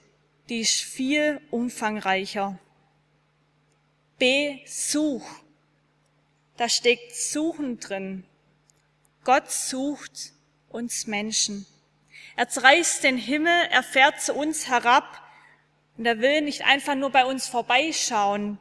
die 0.48 0.60
ist 0.60 0.82
viel 0.82 1.40
umfangreicher. 1.50 2.58
Besuch 4.18 5.24
da 6.60 6.68
steckt 6.68 7.16
Suchen 7.16 7.80
drin. 7.80 8.22
Gott 9.24 9.50
sucht 9.50 10.32
uns 10.68 11.06
Menschen. 11.06 11.66
Er 12.36 12.48
zerreißt 12.48 13.04
den 13.04 13.18
Himmel, 13.18 13.66
er 13.70 13.82
fährt 13.82 14.20
zu 14.20 14.34
uns 14.34 14.68
herab 14.68 15.22
und 15.98 16.06
er 16.06 16.20
will 16.20 16.40
nicht 16.40 16.64
einfach 16.64 16.94
nur 16.94 17.10
bei 17.10 17.24
uns 17.24 17.46
vorbeischauen, 17.46 18.58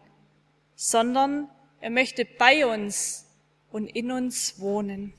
sondern 0.75 1.49
er 1.79 1.89
möchte 1.89 2.25
bei 2.25 2.65
uns 2.65 3.25
und 3.71 3.87
in 3.87 4.11
uns 4.11 4.59
wohnen. 4.59 5.13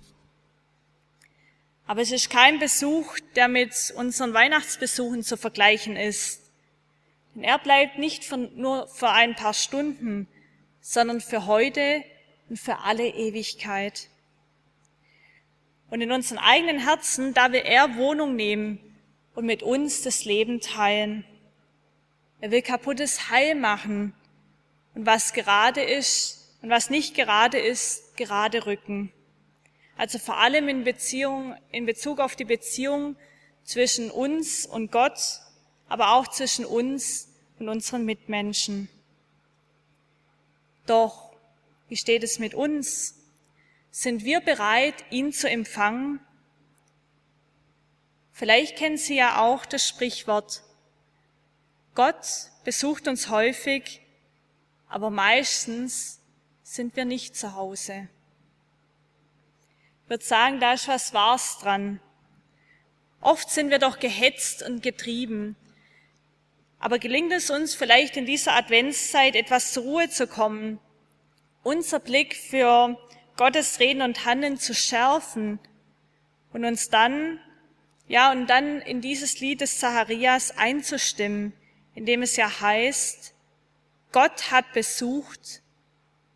Aber 1.87 2.02
es 2.02 2.12
ist 2.12 2.30
kein 2.30 2.59
Besuch, 2.59 3.18
der 3.35 3.49
mit 3.49 3.92
unseren 3.97 4.32
Weihnachtsbesuchen 4.35 5.25
zu 5.25 5.37
vergleichen 5.37 5.97
ist. 5.97 6.52
Denn 7.35 7.42
er 7.42 7.59
bleibt 7.59 7.99
nicht 7.99 8.25
für, 8.25 8.37
nur 8.37 8.87
für 8.88 9.09
ein 9.09 9.35
paar 9.35 9.54
Stunden, 9.54 10.28
sondern 10.80 11.20
für 11.20 11.47
heute 11.47 12.04
und 12.49 12.59
für 12.59 12.78
alle 12.78 13.09
Ewigkeit. 13.09 14.09
Und 15.90 16.00
in 16.00 16.12
unseren 16.12 16.38
eigenen 16.38 16.78
Herzen, 16.78 17.35
da 17.35 17.52
will 17.52 17.62
er 17.64 17.97
Wohnung 17.97 18.37
nehmen 18.37 18.78
und 19.35 19.44
mit 19.44 19.62
uns 19.62 20.02
das 20.02 20.25
Leben 20.25 20.61
teilen. 20.61 21.25
Er 22.40 22.50
will 22.50 22.62
kaputtes 22.62 23.28
Heil 23.30 23.54
machen 23.54 24.14
und 24.94 25.04
was 25.04 25.32
gerade 25.32 25.82
ist 25.82 26.56
und 26.62 26.70
was 26.70 26.90
nicht 26.90 27.14
gerade 27.14 27.59
ist, 27.59 28.16
gerade 28.16 28.66
rücken. 28.66 29.12
Also 29.97 30.18
vor 30.18 30.38
allem 30.38 30.68
in 30.68 30.85
Beziehung, 30.85 31.56
in 31.73 31.85
Bezug 31.85 32.20
auf 32.20 32.37
die 32.37 32.44
Beziehung 32.44 33.16
zwischen 33.64 34.11
uns 34.11 34.64
und 34.64 34.90
Gott, 34.90 35.40
aber 35.88 36.12
auch 36.12 36.28
zwischen 36.28 36.64
uns 36.64 37.28
und 37.59 37.68
unseren 37.68 38.04
Mitmenschen. 38.04 38.88
Doch 40.87 41.32
wie 41.88 41.97
steht 41.97 42.23
es 42.23 42.38
mit 42.38 42.54
uns? 42.54 43.20
Sind 43.90 44.25
wir 44.25 44.40
bereit, 44.40 44.94
ihn 45.11 45.32
zu 45.32 45.49
empfangen? 45.49 46.20
Vielleicht 48.32 48.76
kennen 48.76 48.97
Sie 48.97 49.16
ja 49.16 49.40
auch 49.40 49.66
das 49.66 49.87
Sprichwort, 49.87 50.62
Gott 51.94 52.25
besucht 52.64 53.09
uns 53.09 53.28
häufig, 53.28 54.00
aber 54.88 55.11
meistens 55.11 56.20
sind 56.62 56.97
wir 56.97 57.04
nicht 57.04 57.37
zu 57.37 57.54
Hause. 57.56 58.09
Ich 60.04 60.11
würde 60.11 60.25
sagen, 60.25 60.61
da 60.61 60.73
ist 60.73 60.88
was 60.88 61.12
Wahres 61.12 61.59
dran. 61.61 62.00
Oft 63.20 63.50
sind 63.50 63.70
wir 63.70 63.78
doch 63.78 63.99
gehetzt 63.99 64.62
und 64.62 64.82
getrieben. 64.82 65.56
Aber 66.78 66.99
gelingt 66.99 67.32
es 67.32 67.50
uns 67.50 67.75
vielleicht 67.75 68.16
in 68.16 68.25
dieser 68.25 68.54
Adventszeit 68.54 69.35
etwas 69.35 69.73
zur 69.73 69.82
Ruhe 69.82 70.09
zu 70.09 70.26
kommen 70.26 70.80
unser 71.62 72.00
Blick 72.00 72.35
für 72.37 72.97
Gottes 73.40 73.80
Reden 73.80 74.02
und 74.02 74.26
Handeln 74.26 74.59
zu 74.59 74.75
schärfen 74.75 75.59
und 76.52 76.66
uns 76.66 76.90
dann, 76.90 77.40
ja, 78.06 78.32
und 78.32 78.49
dann 78.49 78.82
in 78.82 79.00
dieses 79.00 79.40
Lied 79.40 79.62
des 79.62 79.78
Zacharias 79.78 80.59
einzustimmen, 80.59 81.54
in 81.94 82.04
dem 82.04 82.20
es 82.20 82.37
ja 82.37 82.61
heißt, 82.61 83.32
Gott 84.12 84.50
hat 84.50 84.75
besucht 84.75 85.62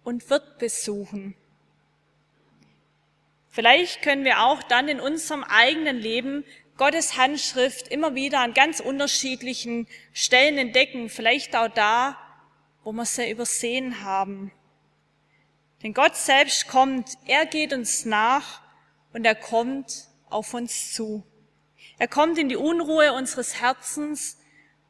und 0.03 0.31
wird 0.31 0.59
besuchen. 0.59 1.35
Vielleicht 3.51 4.01
können 4.01 4.25
wir 4.25 4.41
auch 4.41 4.63
dann 4.63 4.89
in 4.89 4.99
unserem 4.99 5.45
eigenen 5.45 5.99
Leben 5.99 6.43
Gottes 6.79 7.19
Handschrift 7.19 7.87
immer 7.89 8.15
wieder 8.15 8.41
an 8.41 8.55
ganz 8.55 8.81
unterschiedlichen 8.81 9.89
Stellen 10.15 10.57
entdecken, 10.57 11.11
vielleicht 11.11 11.55
auch 11.55 11.69
da, 11.69 12.17
wo 12.83 12.93
wir 12.93 13.05
sie 13.05 13.31
übersehen 13.31 14.03
haben. 14.03 14.53
Denn 15.85 15.93
Gott 15.93 16.17
selbst 16.17 16.67
kommt, 16.67 17.19
er 17.27 17.45
geht 17.45 17.75
uns 17.75 18.07
nach 18.07 18.63
und 19.13 19.27
er 19.27 19.35
kommt 19.35 20.09
auf 20.31 20.55
uns 20.55 20.95
zu. 20.95 21.23
Er 21.99 22.09
kommt 22.09 22.39
in 22.39 22.49
die 22.49 22.57
Unruhe 22.57 23.13
unseres 23.13 23.61
Herzens 23.61 24.39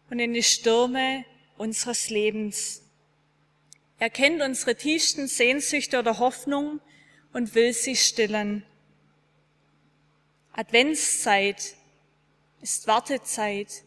und 0.09 0.21
in 0.21 0.33
die 0.33 0.45
Stürme 0.45 1.25
unseres 1.59 2.11
Lebens. 2.11 2.83
Er 3.99 4.09
kennt 4.09 4.41
unsere 4.41 4.77
tiefsten 4.77 5.27
Sehnsüchte 5.27 5.99
oder 5.99 6.21
Hoffnungen 6.21 6.81
und 7.33 7.57
will 7.57 7.73
sie 7.73 7.97
stillen. 7.97 8.65
Adventszeit 10.53 11.75
ist 12.63 12.87
Wartezeit, 12.87 13.83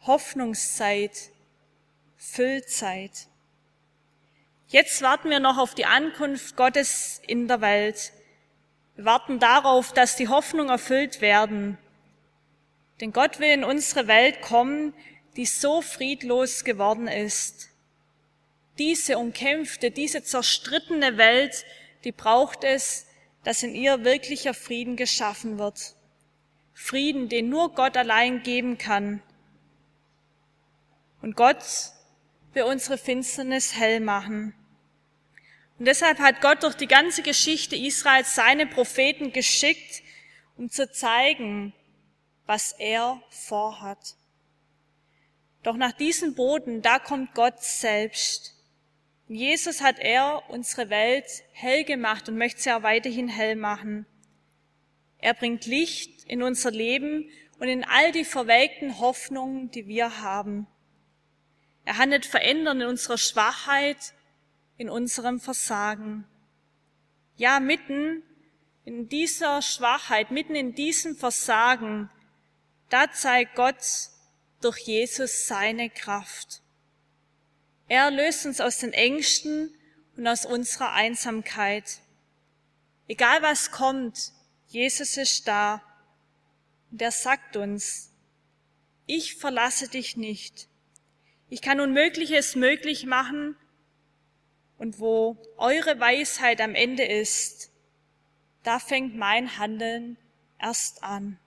Hoffnungszeit, 0.00 1.30
Füllzeit. 2.16 3.28
Jetzt 4.68 5.00
warten 5.00 5.30
wir 5.30 5.38
noch 5.38 5.58
auf 5.58 5.76
die 5.76 5.86
Ankunft 5.86 6.56
Gottes 6.56 7.20
in 7.24 7.46
der 7.46 7.60
Welt. 7.60 8.12
Wir 8.96 9.04
warten 9.04 9.38
darauf, 9.38 9.92
dass 9.92 10.16
die 10.16 10.28
Hoffnung 10.28 10.70
erfüllt 10.70 11.20
werden. 11.20 11.78
Denn 13.00 13.12
Gott 13.12 13.38
will 13.38 13.50
in 13.50 13.62
unsere 13.62 14.08
Welt 14.08 14.40
kommen, 14.42 14.92
die 15.36 15.46
so 15.46 15.82
friedlos 15.82 16.64
geworden 16.64 17.06
ist. 17.06 17.68
Diese 18.78 19.18
umkämpfte, 19.18 19.92
diese 19.92 20.24
zerstrittene 20.24 21.16
Welt, 21.16 21.64
die 22.02 22.12
braucht 22.12 22.64
es, 22.64 23.06
dass 23.44 23.62
in 23.62 23.74
ihr 23.74 24.02
wirklicher 24.02 24.52
Frieden 24.52 24.96
geschaffen 24.96 25.58
wird. 25.58 25.94
Frieden, 26.74 27.28
den 27.28 27.48
nur 27.48 27.72
Gott 27.72 27.96
allein 27.96 28.42
geben 28.42 28.78
kann. 28.78 29.22
Und 31.22 31.36
Gott 31.36 31.62
will 32.56 32.64
unsere 32.64 32.98
Finsternis 32.98 33.76
hell 33.76 34.00
machen. 34.00 34.54
Und 35.78 35.84
deshalb 35.84 36.18
hat 36.18 36.40
Gott 36.40 36.62
durch 36.62 36.74
die 36.74 36.86
ganze 36.88 37.22
Geschichte 37.22 37.76
Israels 37.76 38.34
seine 38.34 38.66
Propheten 38.66 39.32
geschickt, 39.32 40.02
um 40.56 40.70
zu 40.70 40.90
zeigen, 40.90 41.74
was 42.46 42.72
er 42.72 43.22
vorhat. 43.28 44.16
Doch 45.62 45.76
nach 45.76 45.92
diesem 45.92 46.34
Boden, 46.34 46.80
da 46.80 46.98
kommt 46.98 47.34
Gott 47.34 47.62
selbst. 47.62 48.54
In 49.28 49.34
Jesus 49.34 49.82
hat 49.82 49.98
er 49.98 50.42
unsere 50.48 50.88
Welt 50.88 51.26
hell 51.52 51.84
gemacht 51.84 52.28
und 52.28 52.38
möchte 52.38 52.62
sie 52.62 52.72
auch 52.72 52.82
weiterhin 52.82 53.28
hell 53.28 53.56
machen. 53.56 54.06
Er 55.18 55.34
bringt 55.34 55.66
Licht 55.66 56.24
in 56.24 56.42
unser 56.42 56.70
Leben 56.70 57.28
und 57.58 57.68
in 57.68 57.84
all 57.84 58.12
die 58.12 58.24
verwelkten 58.24 58.98
Hoffnungen, 58.98 59.70
die 59.72 59.88
wir 59.88 60.22
haben. 60.22 60.66
Er 61.86 61.98
handelt 61.98 62.26
verändern 62.26 62.80
in 62.80 62.88
unserer 62.88 63.16
Schwachheit, 63.16 64.12
in 64.76 64.90
unserem 64.90 65.40
Versagen. 65.40 66.26
Ja, 67.36 67.60
mitten 67.60 68.24
in 68.84 69.08
dieser 69.08 69.62
Schwachheit, 69.62 70.32
mitten 70.32 70.56
in 70.56 70.74
diesem 70.74 71.16
Versagen, 71.16 72.10
da 72.88 73.10
zeigt 73.12 73.54
Gott 73.54 73.76
durch 74.60 74.80
Jesus 74.80 75.46
seine 75.46 75.88
Kraft. 75.88 76.60
Er 77.88 78.10
löst 78.10 78.46
uns 78.46 78.60
aus 78.60 78.78
den 78.78 78.92
Ängsten 78.92 79.72
und 80.16 80.26
aus 80.26 80.44
unserer 80.44 80.92
Einsamkeit. 80.92 82.00
Egal 83.06 83.42
was 83.42 83.70
kommt, 83.70 84.32
Jesus 84.66 85.16
ist 85.16 85.46
da. 85.46 85.82
Und 86.90 87.00
er 87.00 87.12
sagt 87.12 87.56
uns, 87.56 88.10
ich 89.06 89.36
verlasse 89.36 89.86
dich 89.86 90.16
nicht. 90.16 90.68
Ich 91.48 91.62
kann 91.62 91.80
Unmögliches 91.80 92.56
möglich 92.56 93.06
machen. 93.06 93.56
Und 94.78 95.00
wo 95.00 95.38
eure 95.56 95.98
Weisheit 96.00 96.60
am 96.60 96.74
Ende 96.74 97.04
ist, 97.04 97.70
da 98.62 98.78
fängt 98.78 99.16
mein 99.16 99.58
Handeln 99.58 100.18
erst 100.60 101.02
an. 101.02 101.38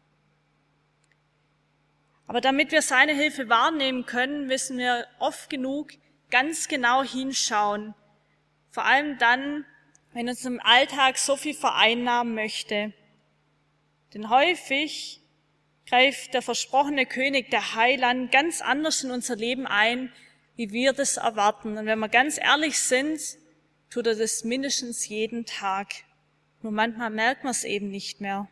Aber 2.25 2.41
damit 2.41 2.71
wir 2.71 2.81
seine 2.81 3.13
Hilfe 3.13 3.49
wahrnehmen 3.49 4.05
können, 4.05 4.47
müssen 4.47 4.77
wir 4.77 5.05
oft 5.19 5.49
genug 5.49 5.91
ganz 6.29 6.67
genau 6.67 7.03
hinschauen. 7.03 7.93
Vor 8.69 8.85
allem 8.85 9.17
dann, 9.17 9.65
wenn 10.13 10.29
uns 10.29 10.45
im 10.45 10.59
Alltag 10.59 11.17
so 11.17 11.35
viel 11.35 11.55
vereinnahmen 11.55 12.35
möchte. 12.35 12.93
Denn 14.13 14.29
häufig 14.29 15.18
greift 15.89 16.33
der 16.33 16.41
versprochene 16.41 17.05
König, 17.05 17.49
der 17.49 17.75
Heiland, 17.75 18.31
ganz 18.31 18.61
anders 18.61 19.03
in 19.03 19.11
unser 19.11 19.35
Leben 19.35 19.67
ein, 19.67 20.11
wie 20.55 20.71
wir 20.71 20.93
das 20.93 21.17
erwarten. 21.17 21.77
Und 21.77 21.85
wenn 21.85 21.99
wir 21.99 22.09
ganz 22.09 22.37
ehrlich 22.37 22.79
sind, 22.79 23.19
tut 23.89 24.07
er 24.07 24.15
das 24.15 24.43
mindestens 24.43 25.07
jeden 25.07 25.45
Tag. 25.45 25.87
Nur 26.61 26.71
manchmal 26.71 27.09
merkt 27.09 27.43
man 27.43 27.51
es 27.51 27.63
eben 27.63 27.89
nicht 27.89 28.21
mehr. 28.21 28.47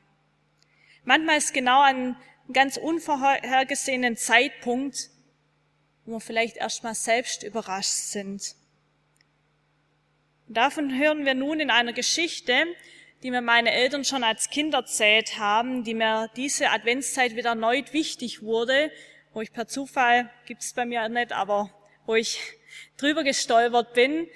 Manchmal 1.04 1.38
ist 1.38 1.54
genau 1.54 1.82
an 1.82 1.96
einem 1.96 2.16
ganz 2.54 2.78
unvorhergesehenen 2.78 4.18
Zeitpunkt 4.18 5.10
wo 6.08 6.14
wir 6.14 6.20
vielleicht 6.22 6.58
erstmal 6.58 6.96
selbst 6.96 7.44
überrascht 7.44 7.90
sind. 7.90 8.56
Davon 10.48 10.98
hören 10.98 11.26
wir 11.26 11.34
nun 11.34 11.60
in 11.60 11.70
einer 11.70 11.92
Geschichte, 11.92 12.66
die 13.24 13.32
mir 13.32 13.42
meine 13.42 13.72
Eltern 13.72 14.06
schon 14.06 14.24
als 14.24 14.50
Kind 14.50 14.74
erzählt 14.74 15.38
haben, 15.40 15.84
die 15.84 15.94
mir 15.94 16.30
diese 16.36 16.70
Adventszeit 16.70 17.36
wieder 17.36 17.50
erneut 17.50 17.94
wichtig 17.94 18.44
wurde, 18.44 18.92
wo 19.34 19.42
ich 19.42 19.54
per 19.54 19.68
Zufall, 19.68 20.30
gibt's 20.46 20.74
bei 20.74 20.86
mir 20.86 21.08
nicht, 21.10 21.32
aber 21.32 21.72
wo 22.06 22.16
ich 22.16 22.40
drüber 22.98 23.24
gestolpert 23.24 23.94
bin. 23.94 24.28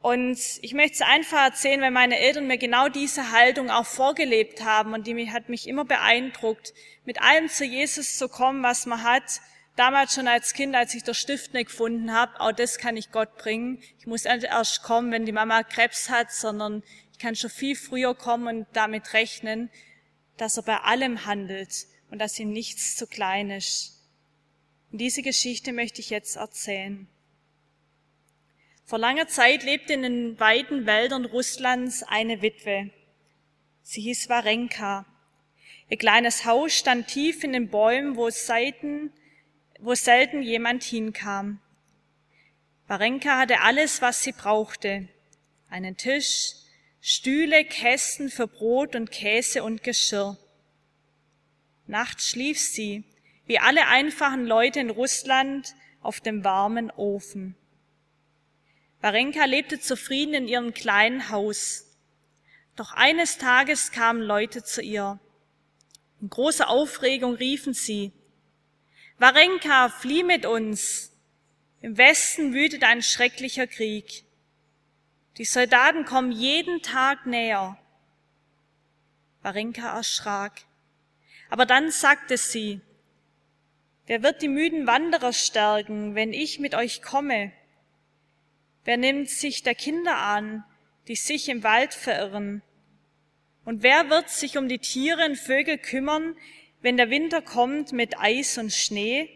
Und 0.00 0.38
ich 0.62 0.72
möchte 0.72 0.94
es 0.94 1.02
einfach 1.02 1.44
erzählen, 1.44 1.80
weil 1.82 1.90
meine 1.90 2.18
Eltern 2.18 2.46
mir 2.46 2.58
genau 2.58 2.88
diese 2.88 3.32
Haltung 3.32 3.70
auch 3.70 3.84
vorgelebt 3.84 4.64
haben 4.64 4.94
und 4.94 5.06
die 5.06 5.30
hat 5.30 5.48
mich 5.48 5.68
immer 5.68 5.84
beeindruckt, 5.84 6.72
mit 7.04 7.20
allem 7.20 7.48
zu 7.48 7.64
Jesus 7.64 8.16
zu 8.16 8.28
kommen, 8.28 8.62
was 8.62 8.86
man 8.86 9.02
hat 9.02 9.40
damals 9.80 10.14
schon 10.14 10.28
als 10.28 10.52
Kind, 10.52 10.74
als 10.74 10.94
ich 10.94 11.04
der 11.04 11.14
Stift 11.14 11.54
nicht 11.54 11.68
gefunden 11.70 12.12
habe, 12.12 12.38
auch 12.38 12.52
das 12.52 12.78
kann 12.78 12.98
ich 12.98 13.12
Gott 13.12 13.36
bringen. 13.38 13.82
Ich 13.98 14.06
muss 14.06 14.24
nicht 14.24 14.44
erst 14.44 14.82
kommen, 14.82 15.10
wenn 15.10 15.24
die 15.24 15.32
Mama 15.32 15.62
Krebs 15.62 16.10
hat, 16.10 16.30
sondern 16.32 16.82
kann 17.20 17.36
schon 17.36 17.50
viel 17.50 17.76
früher 17.76 18.14
kommen 18.14 18.48
und 18.48 18.66
damit 18.72 19.12
rechnen, 19.12 19.70
dass 20.36 20.56
er 20.56 20.64
bei 20.64 20.78
allem 20.78 21.26
handelt 21.26 21.86
und 22.10 22.18
dass 22.18 22.38
ihm 22.38 22.52
nichts 22.52 22.96
zu 22.96 23.06
klein 23.06 23.50
ist. 23.50 24.02
Und 24.90 25.00
diese 25.00 25.22
Geschichte 25.22 25.72
möchte 25.72 26.00
ich 26.00 26.10
jetzt 26.10 26.36
erzählen. 26.36 27.06
Vor 28.84 28.98
langer 28.98 29.28
Zeit 29.28 29.62
lebte 29.62 29.92
in 29.92 30.02
den 30.02 30.40
weiten 30.40 30.86
Wäldern 30.86 31.24
Russlands 31.24 32.02
eine 32.02 32.42
Witwe. 32.42 32.90
Sie 33.82 34.00
hieß 34.00 34.28
Warenka. 34.28 35.06
Ihr 35.88 35.98
kleines 35.98 36.44
Haus 36.44 36.72
stand 36.72 37.06
tief 37.06 37.44
in 37.44 37.52
den 37.52 37.68
Bäumen, 37.68 38.16
wo 38.16 38.30
Seiten 38.30 39.12
wo 39.82 39.94
selten 39.94 40.42
jemand 40.42 40.84
hinkam. 40.84 41.60
Barenka 42.86 43.38
hatte 43.38 43.60
alles, 43.60 44.02
was 44.02 44.22
sie 44.22 44.32
brauchte. 44.32 45.08
Einen 45.68 45.96
Tisch, 45.96 46.52
Stühle, 47.00 47.64
Kästen 47.64 48.30
für 48.30 48.46
Brot 48.46 48.94
und 48.94 49.10
Käse 49.10 49.62
und 49.62 49.82
Geschirr. 49.82 50.36
Nachts 51.86 52.28
schlief 52.28 52.60
sie, 52.60 53.04
wie 53.46 53.58
alle 53.58 53.86
einfachen 53.88 54.46
Leute 54.46 54.80
in 54.80 54.90
Russland, 54.90 55.74
auf 56.02 56.20
dem 56.20 56.44
warmen 56.44 56.90
Ofen. 56.90 57.56
Barenka 59.00 59.44
lebte 59.44 59.80
zufrieden 59.80 60.34
in 60.34 60.48
ihrem 60.48 60.74
kleinen 60.74 61.30
Haus. 61.30 61.86
Doch 62.76 62.92
eines 62.92 63.38
Tages 63.38 63.92
kamen 63.92 64.22
Leute 64.22 64.62
zu 64.62 64.82
ihr. 64.82 65.18
In 66.20 66.28
großer 66.28 66.68
Aufregung 66.68 67.34
riefen 67.34 67.74
sie, 67.74 68.12
Warenka, 69.20 69.90
flieh 69.90 70.22
mit 70.22 70.46
uns. 70.46 71.12
Im 71.82 71.98
Westen 71.98 72.54
wütet 72.54 72.84
ein 72.84 73.02
schrecklicher 73.02 73.66
Krieg. 73.66 74.24
Die 75.40 75.46
Soldaten 75.46 76.04
kommen 76.04 76.32
jeden 76.32 76.82
Tag 76.82 77.24
näher. 77.24 77.78
Warenka 79.40 79.96
erschrak. 79.96 80.66
Aber 81.48 81.64
dann 81.64 81.90
sagte 81.90 82.36
sie, 82.36 82.82
wer 84.06 84.22
wird 84.22 84.42
die 84.42 84.48
müden 84.48 84.86
Wanderer 84.86 85.32
stärken, 85.32 86.14
wenn 86.14 86.34
ich 86.34 86.58
mit 86.58 86.74
euch 86.74 87.00
komme? 87.00 87.52
Wer 88.84 88.98
nimmt 88.98 89.30
sich 89.30 89.62
der 89.62 89.74
Kinder 89.74 90.18
an, 90.18 90.62
die 91.08 91.16
sich 91.16 91.48
im 91.48 91.62
Wald 91.62 91.94
verirren. 91.94 92.60
Und 93.64 93.82
wer 93.82 94.10
wird 94.10 94.28
sich 94.28 94.58
um 94.58 94.68
die 94.68 94.78
Tiere 94.78 95.24
und 95.24 95.36
Vögel 95.36 95.78
kümmern, 95.78 96.36
wenn 96.82 96.98
der 96.98 97.08
Winter 97.08 97.40
kommt 97.40 97.92
mit 97.92 98.18
Eis 98.18 98.58
und 98.58 98.74
Schnee? 98.74 99.30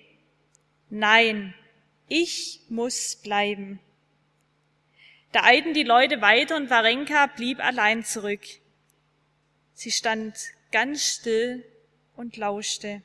Nein, 0.91 1.55
ich 2.09 2.61
muss 2.69 3.17
bleiben. 3.17 3.81
Da 5.35 5.43
eilten 5.43 5.75
die 5.75 5.83
Leute 5.83 6.21
weiter 6.21 6.55
und 6.55 6.71
Warenka 6.71 7.27
blieb 7.27 7.59
allein 7.59 8.05
zurück. 8.05 8.43
Sie 9.73 9.91
stand 9.91 10.33
ganz 10.71 11.03
still 11.03 11.65
und 12.15 12.37
lauschte. 12.37 13.03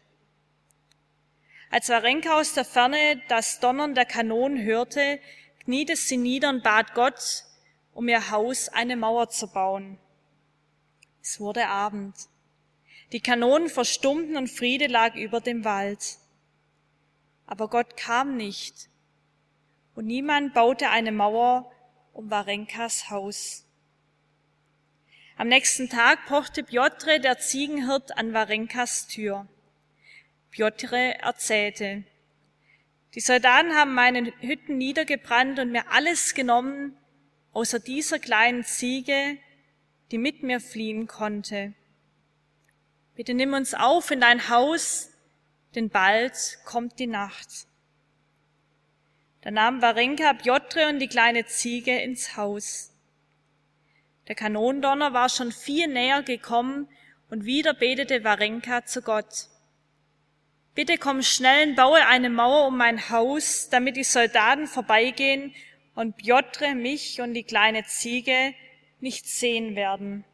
Als 1.72 1.90
Warenka 1.90 2.40
aus 2.40 2.54
der 2.54 2.66
Ferne 2.66 3.20
das 3.30 3.60
Donnern 3.60 3.96
der 3.96 4.06
Kanonen 4.06 4.64
hörte, 4.64 5.20
kniete 5.64 5.96
sie 5.96 6.18
nieder 6.18 6.50
und 6.50 6.62
bat 6.62 6.94
Gott, 6.94 7.46
um 7.96 8.08
ihr 8.08 8.30
Haus 8.30 8.70
eine 8.70 8.96
Mauer 8.96 9.30
zu 9.30 9.48
bauen. 9.48 9.98
Es 11.24 11.40
wurde 11.40 11.68
Abend. 11.68 12.14
Die 13.12 13.22
Kanonen 13.22 13.70
verstummten 13.70 14.38
und 14.38 14.52
Friede 14.52 14.86
lag 14.86 15.16
über 15.16 15.42
dem 15.42 15.66
Wald. 15.66 16.20
Aber 17.48 17.70
Gott 17.70 17.98
kam 17.98 18.38
nicht 18.38 18.88
und 19.96 20.06
niemand 20.06 20.54
baute 20.54 20.92
eine 20.92 21.12
Mauer 21.12 21.72
um 22.20 22.30
Warenkas 22.30 23.10
Haus. 23.10 23.64
Am 25.38 25.48
nächsten 25.48 25.88
Tag 25.88 26.26
pochte 26.26 26.64
Piotre, 26.64 27.22
der 27.22 27.40
Ziegenhirt, 27.40 28.18
an 28.18 28.34
Warenkas 28.34 29.08
Tür. 29.08 29.48
Piotre 30.52 31.18
erzählte, 31.20 32.04
die 33.16 33.22
Soldaten 33.22 33.74
haben 33.74 33.94
meine 33.94 34.34
Hütten 34.42 34.78
niedergebrannt 34.78 35.60
und 35.60 35.72
mir 35.72 35.90
alles 35.92 36.34
genommen, 36.34 36.98
außer 37.54 37.80
dieser 37.80 38.20
kleinen 38.20 38.66
Ziege, 38.66 39.38
die 40.12 40.18
mit 40.18 40.44
mir 40.44 40.60
fliehen 40.60 41.08
konnte. 41.08 41.74
Bitte 43.16 43.34
nimm 43.34 43.54
uns 43.54 43.74
auf 43.74 44.12
in 44.12 44.20
dein 44.20 44.50
Haus, 44.50 45.10
denn 45.74 45.90
bald 45.90 46.60
kommt 46.66 47.00
die 47.00 47.08
Nacht. 47.08 47.69
Da 49.42 49.52
nahm 49.52 49.82
Warenka 49.82 50.34
Piotre 50.34 50.90
und 50.90 51.00
die 51.00 51.08
kleine 51.08 51.46
Ziege 51.46 51.98
ins 51.98 52.36
Haus. 52.36 52.94
Der 54.28 54.36
Kanondonner 54.36 55.14
war 55.14 55.30
schon 55.30 55.52
viel 55.52 55.88
näher 55.88 56.24
gekommen 56.24 56.90
und 57.30 57.46
wieder 57.46 57.74
betete 57.74 58.24
Warenka 58.24 58.86
zu 58.86 59.02
Gott. 59.02 59.48
Bitte 60.76 60.98
komm 60.98 61.24
schnell 61.24 61.70
und 61.70 61.76
baue 61.76 62.06
eine 62.06 62.30
Mauer 62.30 62.68
um 62.68 62.78
mein 62.78 63.10
Haus, 63.10 63.70
damit 63.70 63.96
die 63.96 64.04
Soldaten 64.04 64.68
vorbeigehen 64.68 65.54
und 65.96 66.18
Piotre, 66.18 66.76
mich 66.76 67.22
und 67.22 67.34
die 67.34 67.44
kleine 67.44 67.86
Ziege 67.86 68.54
nicht 69.00 69.26
sehen 69.26 69.76
werden. 69.76 70.26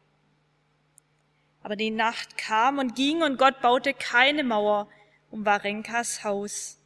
Aber 1.62 1.76
die 1.76 1.90
Nacht 1.90 2.36
kam 2.36 2.78
und 2.78 2.94
ging 2.94 3.22
und 3.22 3.38
Gott 3.38 3.60
baute 3.60 3.94
keine 3.94 4.44
Mauer 4.44 4.88
um 5.30 5.44
Warenkas 5.44 6.22
Haus. 6.22 6.78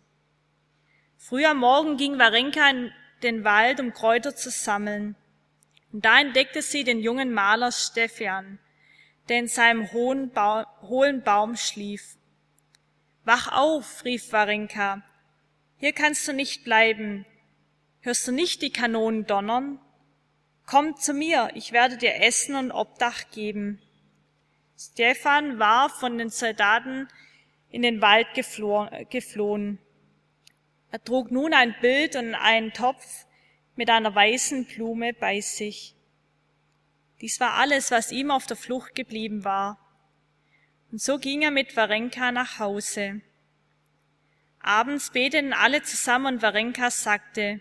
Früh 1.22 1.44
am 1.44 1.58
Morgen 1.58 1.98
ging 1.98 2.18
Warenka 2.18 2.70
in 2.70 2.92
den 3.22 3.44
Wald, 3.44 3.78
um 3.78 3.92
Kräuter 3.92 4.34
zu 4.34 4.50
sammeln. 4.50 5.16
Und 5.92 6.06
da 6.06 6.18
entdeckte 6.18 6.62
sie 6.62 6.82
den 6.82 6.98
jungen 6.98 7.30
Maler 7.30 7.72
Stefan, 7.72 8.58
der 9.28 9.40
in 9.40 9.46
seinem 9.46 9.92
hohen 9.92 10.30
ba 10.30 10.66
hohlen 10.80 11.22
Baum 11.22 11.56
schlief. 11.56 12.16
Wach 13.24 13.52
auf, 13.52 14.02
rief 14.06 14.32
Warenka. 14.32 15.02
Hier 15.76 15.92
kannst 15.92 16.26
du 16.26 16.32
nicht 16.32 16.64
bleiben. 16.64 17.26
Hörst 18.00 18.26
du 18.26 18.32
nicht 18.32 18.62
die 18.62 18.72
Kanonen 18.72 19.26
donnern? 19.26 19.78
Komm 20.66 20.96
zu 20.96 21.12
mir, 21.12 21.50
ich 21.54 21.72
werde 21.72 21.98
dir 21.98 22.14
Essen 22.22 22.54
und 22.54 22.72
Obdach 22.72 23.30
geben. 23.30 23.78
Stefan 24.78 25.58
war 25.58 25.90
von 25.90 26.16
den 26.16 26.30
Soldaten 26.30 27.08
in 27.68 27.82
den 27.82 28.00
Wald 28.00 28.28
geflohen. 28.34 29.78
Er 30.90 31.02
trug 31.04 31.30
nun 31.30 31.54
ein 31.54 31.74
Bild 31.80 32.16
und 32.16 32.34
einen 32.34 32.72
Topf 32.72 33.26
mit 33.76 33.90
einer 33.90 34.14
weißen 34.14 34.64
Blume 34.66 35.12
bei 35.12 35.40
sich. 35.40 35.94
Dies 37.20 37.38
war 37.38 37.54
alles, 37.54 37.90
was 37.90 38.12
ihm 38.12 38.30
auf 38.30 38.46
der 38.46 38.56
Flucht 38.56 38.94
geblieben 38.94 39.44
war. 39.44 39.78
Und 40.90 41.00
so 41.00 41.18
ging 41.18 41.42
er 41.42 41.50
mit 41.50 41.76
Warenka 41.76 42.32
nach 42.32 42.58
Hause. 42.58 43.20
Abends 44.58 45.10
beteten 45.10 45.52
alle 45.52 45.82
zusammen 45.82 46.34
und 46.34 46.42
Warenka 46.42 46.90
sagte, 46.90 47.60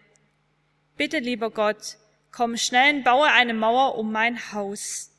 Bitte, 0.98 1.20
lieber 1.20 1.52
Gott, 1.52 1.98
komm 2.32 2.58
schnell 2.58 2.96
und 2.96 3.04
baue 3.04 3.28
eine 3.28 3.54
Mauer 3.54 3.98
um 3.98 4.12
mein 4.12 4.52
Haus. 4.52 5.12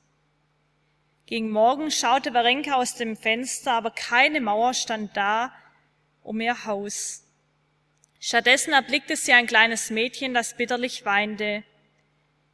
Gegen 1.27 1.51
Morgen 1.51 1.90
schaute 1.90 2.35
Warenka 2.35 2.75
aus 2.75 2.96
dem 2.96 3.16
Fenster, 3.16 3.73
aber 3.73 3.92
keine 3.92 4.40
Mauer 4.40 4.75
stand 4.75 5.16
da 5.16 5.53
um 6.23 6.40
ihr 6.40 6.66
Haus. 6.66 7.25
Stattdessen 8.20 8.74
erblickte 8.74 9.16
sie 9.16 9.33
ein 9.33 9.46
kleines 9.46 9.90
Mädchen, 9.90 10.35
das 10.35 10.56
bitterlich 10.56 11.04
weinte. 11.06 11.64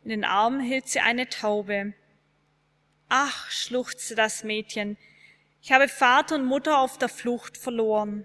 In 0.04 0.10
den 0.10 0.24
Armen 0.24 0.60
hielt 0.60 0.88
sie 0.88 1.00
eine 1.00 1.28
Taube. 1.28 1.92
Ach, 3.08 3.50
schluchzte 3.50 4.14
das 4.14 4.44
Mädchen, 4.44 4.96
ich 5.66 5.72
habe 5.72 5.88
Vater 5.88 6.36
und 6.36 6.44
Mutter 6.44 6.78
auf 6.78 6.96
der 6.96 7.08
Flucht 7.08 7.58
verloren. 7.58 8.24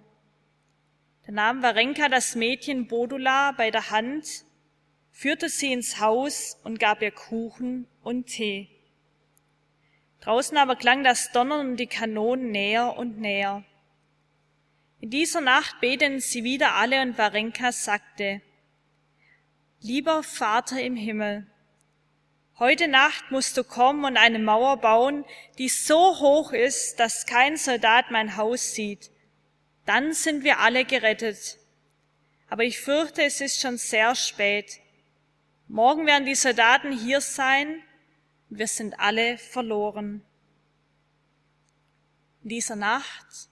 Da 1.25 1.31
nahm 1.31 1.63
Warenka 1.63 2.07
das 2.07 2.35
Mädchen 2.35 2.87
Bodula 2.87 3.53
bei 3.53 3.71
der 3.71 3.89
Hand, 3.89 4.45
führte 5.09 5.49
sie 5.49 5.73
ins 5.73 5.99
Haus 5.99 6.59
und 6.63 6.79
gab 6.79 7.01
ihr 7.01 7.09
Kuchen 7.09 7.87
und 8.03 8.27
Tee. 8.27 8.69
Draußen 10.19 10.55
aber 10.55 10.75
klang 10.75 11.03
das 11.03 11.31
Donnern 11.31 11.71
und 11.71 11.77
die 11.77 11.87
Kanonen 11.87 12.51
näher 12.51 12.95
und 12.95 13.19
näher. 13.19 13.63
In 15.01 15.09
dieser 15.09 15.41
Nacht 15.41 15.81
beteten 15.81 16.19
sie 16.19 16.43
wieder 16.43 16.75
alle 16.75 17.01
und 17.01 17.17
Warenka 17.17 17.71
sagte, 17.71 18.39
Lieber 19.79 20.21
Vater 20.21 20.79
im 20.79 20.95
Himmel, 20.95 21.47
heute 22.59 22.87
Nacht 22.87 23.31
musst 23.31 23.57
du 23.57 23.63
kommen 23.63 24.05
und 24.05 24.15
eine 24.15 24.37
Mauer 24.37 24.77
bauen, 24.77 25.25
die 25.57 25.69
so 25.69 26.19
hoch 26.19 26.53
ist, 26.53 26.99
dass 26.99 27.25
kein 27.25 27.57
Soldat 27.57 28.11
mein 28.11 28.37
Haus 28.37 28.75
sieht. 28.75 29.09
Dann 29.87 30.13
sind 30.13 30.43
wir 30.43 30.59
alle 30.59 30.85
gerettet. 30.85 31.57
Aber 32.47 32.63
ich 32.63 32.79
fürchte, 32.79 33.23
es 33.23 33.41
ist 33.41 33.59
schon 33.59 33.79
sehr 33.79 34.13
spät. 34.13 34.81
Morgen 35.67 36.05
werden 36.05 36.27
die 36.27 36.35
Soldaten 36.35 36.95
hier 36.95 37.21
sein 37.21 37.81
und 38.51 38.59
wir 38.59 38.67
sind 38.67 38.99
alle 38.99 39.39
verloren. 39.39 40.23
In 42.43 42.49
dieser 42.49 42.75
Nacht 42.75 43.50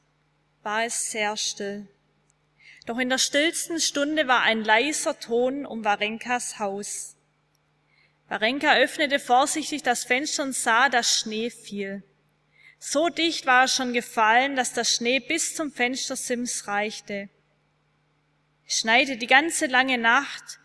war 0.63 0.85
es 0.85 1.11
sehr 1.11 1.37
still. 1.37 1.87
Doch 2.85 2.97
in 2.97 3.09
der 3.09 3.17
stillsten 3.17 3.79
Stunde 3.79 4.27
war 4.27 4.41
ein 4.41 4.63
leiser 4.63 5.19
Ton 5.19 5.65
um 5.65 5.83
Warenkas 5.85 6.59
Haus. 6.59 7.15
Warenka 8.27 8.75
öffnete 8.75 9.19
vorsichtig 9.19 9.83
das 9.83 10.03
Fenster 10.03 10.43
und 10.43 10.55
sah, 10.55 10.89
dass 10.89 11.19
Schnee 11.19 11.49
fiel. 11.49 12.03
So 12.77 13.09
dicht 13.09 13.45
war 13.45 13.63
er 13.63 13.67
schon 13.67 13.91
gefallen, 13.91 14.55
dass 14.55 14.73
der 14.73 14.85
Schnee 14.85 15.19
bis 15.19 15.55
zum 15.55 15.71
Fenstersims 15.71 16.67
reichte. 16.67 17.29
Es 18.65 18.79
schneite 18.79 19.17
die 19.17 19.27
ganze 19.27 19.65
lange 19.65 19.97
Nacht 19.97 20.59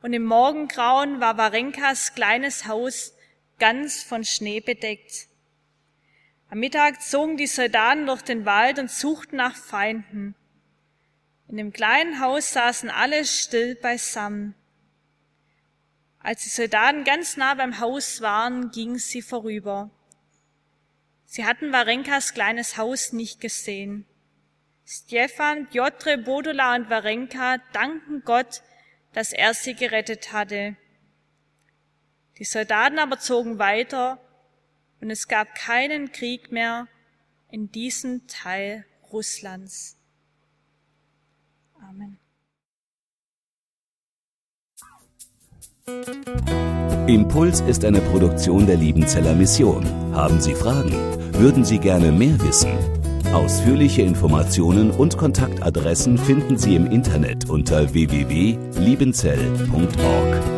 und 0.00 0.12
im 0.12 0.24
Morgengrauen 0.24 1.20
war 1.20 1.36
Warenkas 1.36 2.14
kleines 2.14 2.66
Haus 2.66 3.14
ganz 3.58 4.02
von 4.02 4.24
Schnee 4.24 4.60
bedeckt. 4.60 5.26
Am 6.50 6.60
Mittag 6.60 7.02
zogen 7.02 7.36
die 7.36 7.46
Soldaten 7.46 8.06
durch 8.06 8.22
den 8.22 8.46
Wald 8.46 8.78
und 8.78 8.90
suchten 8.90 9.36
nach 9.36 9.54
Feinden. 9.54 10.34
In 11.46 11.58
dem 11.58 11.72
kleinen 11.72 12.20
Haus 12.20 12.52
saßen 12.52 12.88
alle 12.88 13.24
still 13.26 13.74
beisammen. 13.74 14.54
Als 16.20 16.42
die 16.44 16.48
Soldaten 16.48 17.04
ganz 17.04 17.36
nah 17.36 17.54
beim 17.54 17.80
Haus 17.80 18.22
waren, 18.22 18.70
gingen 18.70 18.98
sie 18.98 19.22
vorüber. 19.22 19.90
Sie 21.26 21.44
hatten 21.44 21.72
Warenkas 21.72 22.32
kleines 22.32 22.78
Haus 22.78 23.12
nicht 23.12 23.40
gesehen. 23.40 24.06
Stefan, 24.86 25.66
Piotre, 25.68 26.16
Bodola 26.16 26.74
und 26.74 26.88
Warenka 26.88 27.58
danken 27.74 28.22
Gott, 28.24 28.62
dass 29.12 29.34
er 29.34 29.52
sie 29.52 29.74
gerettet 29.74 30.32
hatte. 30.32 30.76
Die 32.38 32.44
Soldaten 32.44 32.98
aber 32.98 33.18
zogen 33.18 33.58
weiter 33.58 34.18
und 35.00 35.10
es 35.10 35.28
gab 35.28 35.54
keinen 35.54 36.12
Krieg 36.12 36.52
mehr 36.52 36.88
in 37.50 37.70
diesem 37.70 38.26
Teil 38.26 38.84
Russlands. 39.12 39.96
Amen. 41.80 42.18
Impuls 47.06 47.60
ist 47.62 47.84
eine 47.84 48.00
Produktion 48.00 48.66
der 48.66 48.76
Liebenzeller 48.76 49.34
Mission. 49.34 49.84
Haben 50.14 50.40
Sie 50.40 50.54
Fragen? 50.54 50.92
Würden 51.32 51.64
Sie 51.64 51.78
gerne 51.78 52.12
mehr 52.12 52.38
wissen? 52.42 52.70
Ausführliche 53.32 54.02
Informationen 54.02 54.90
und 54.90 55.16
Kontaktadressen 55.16 56.18
finden 56.18 56.58
Sie 56.58 56.74
im 56.74 56.90
Internet 56.90 57.48
unter 57.48 57.94
www.liebenzell.org. 57.94 60.57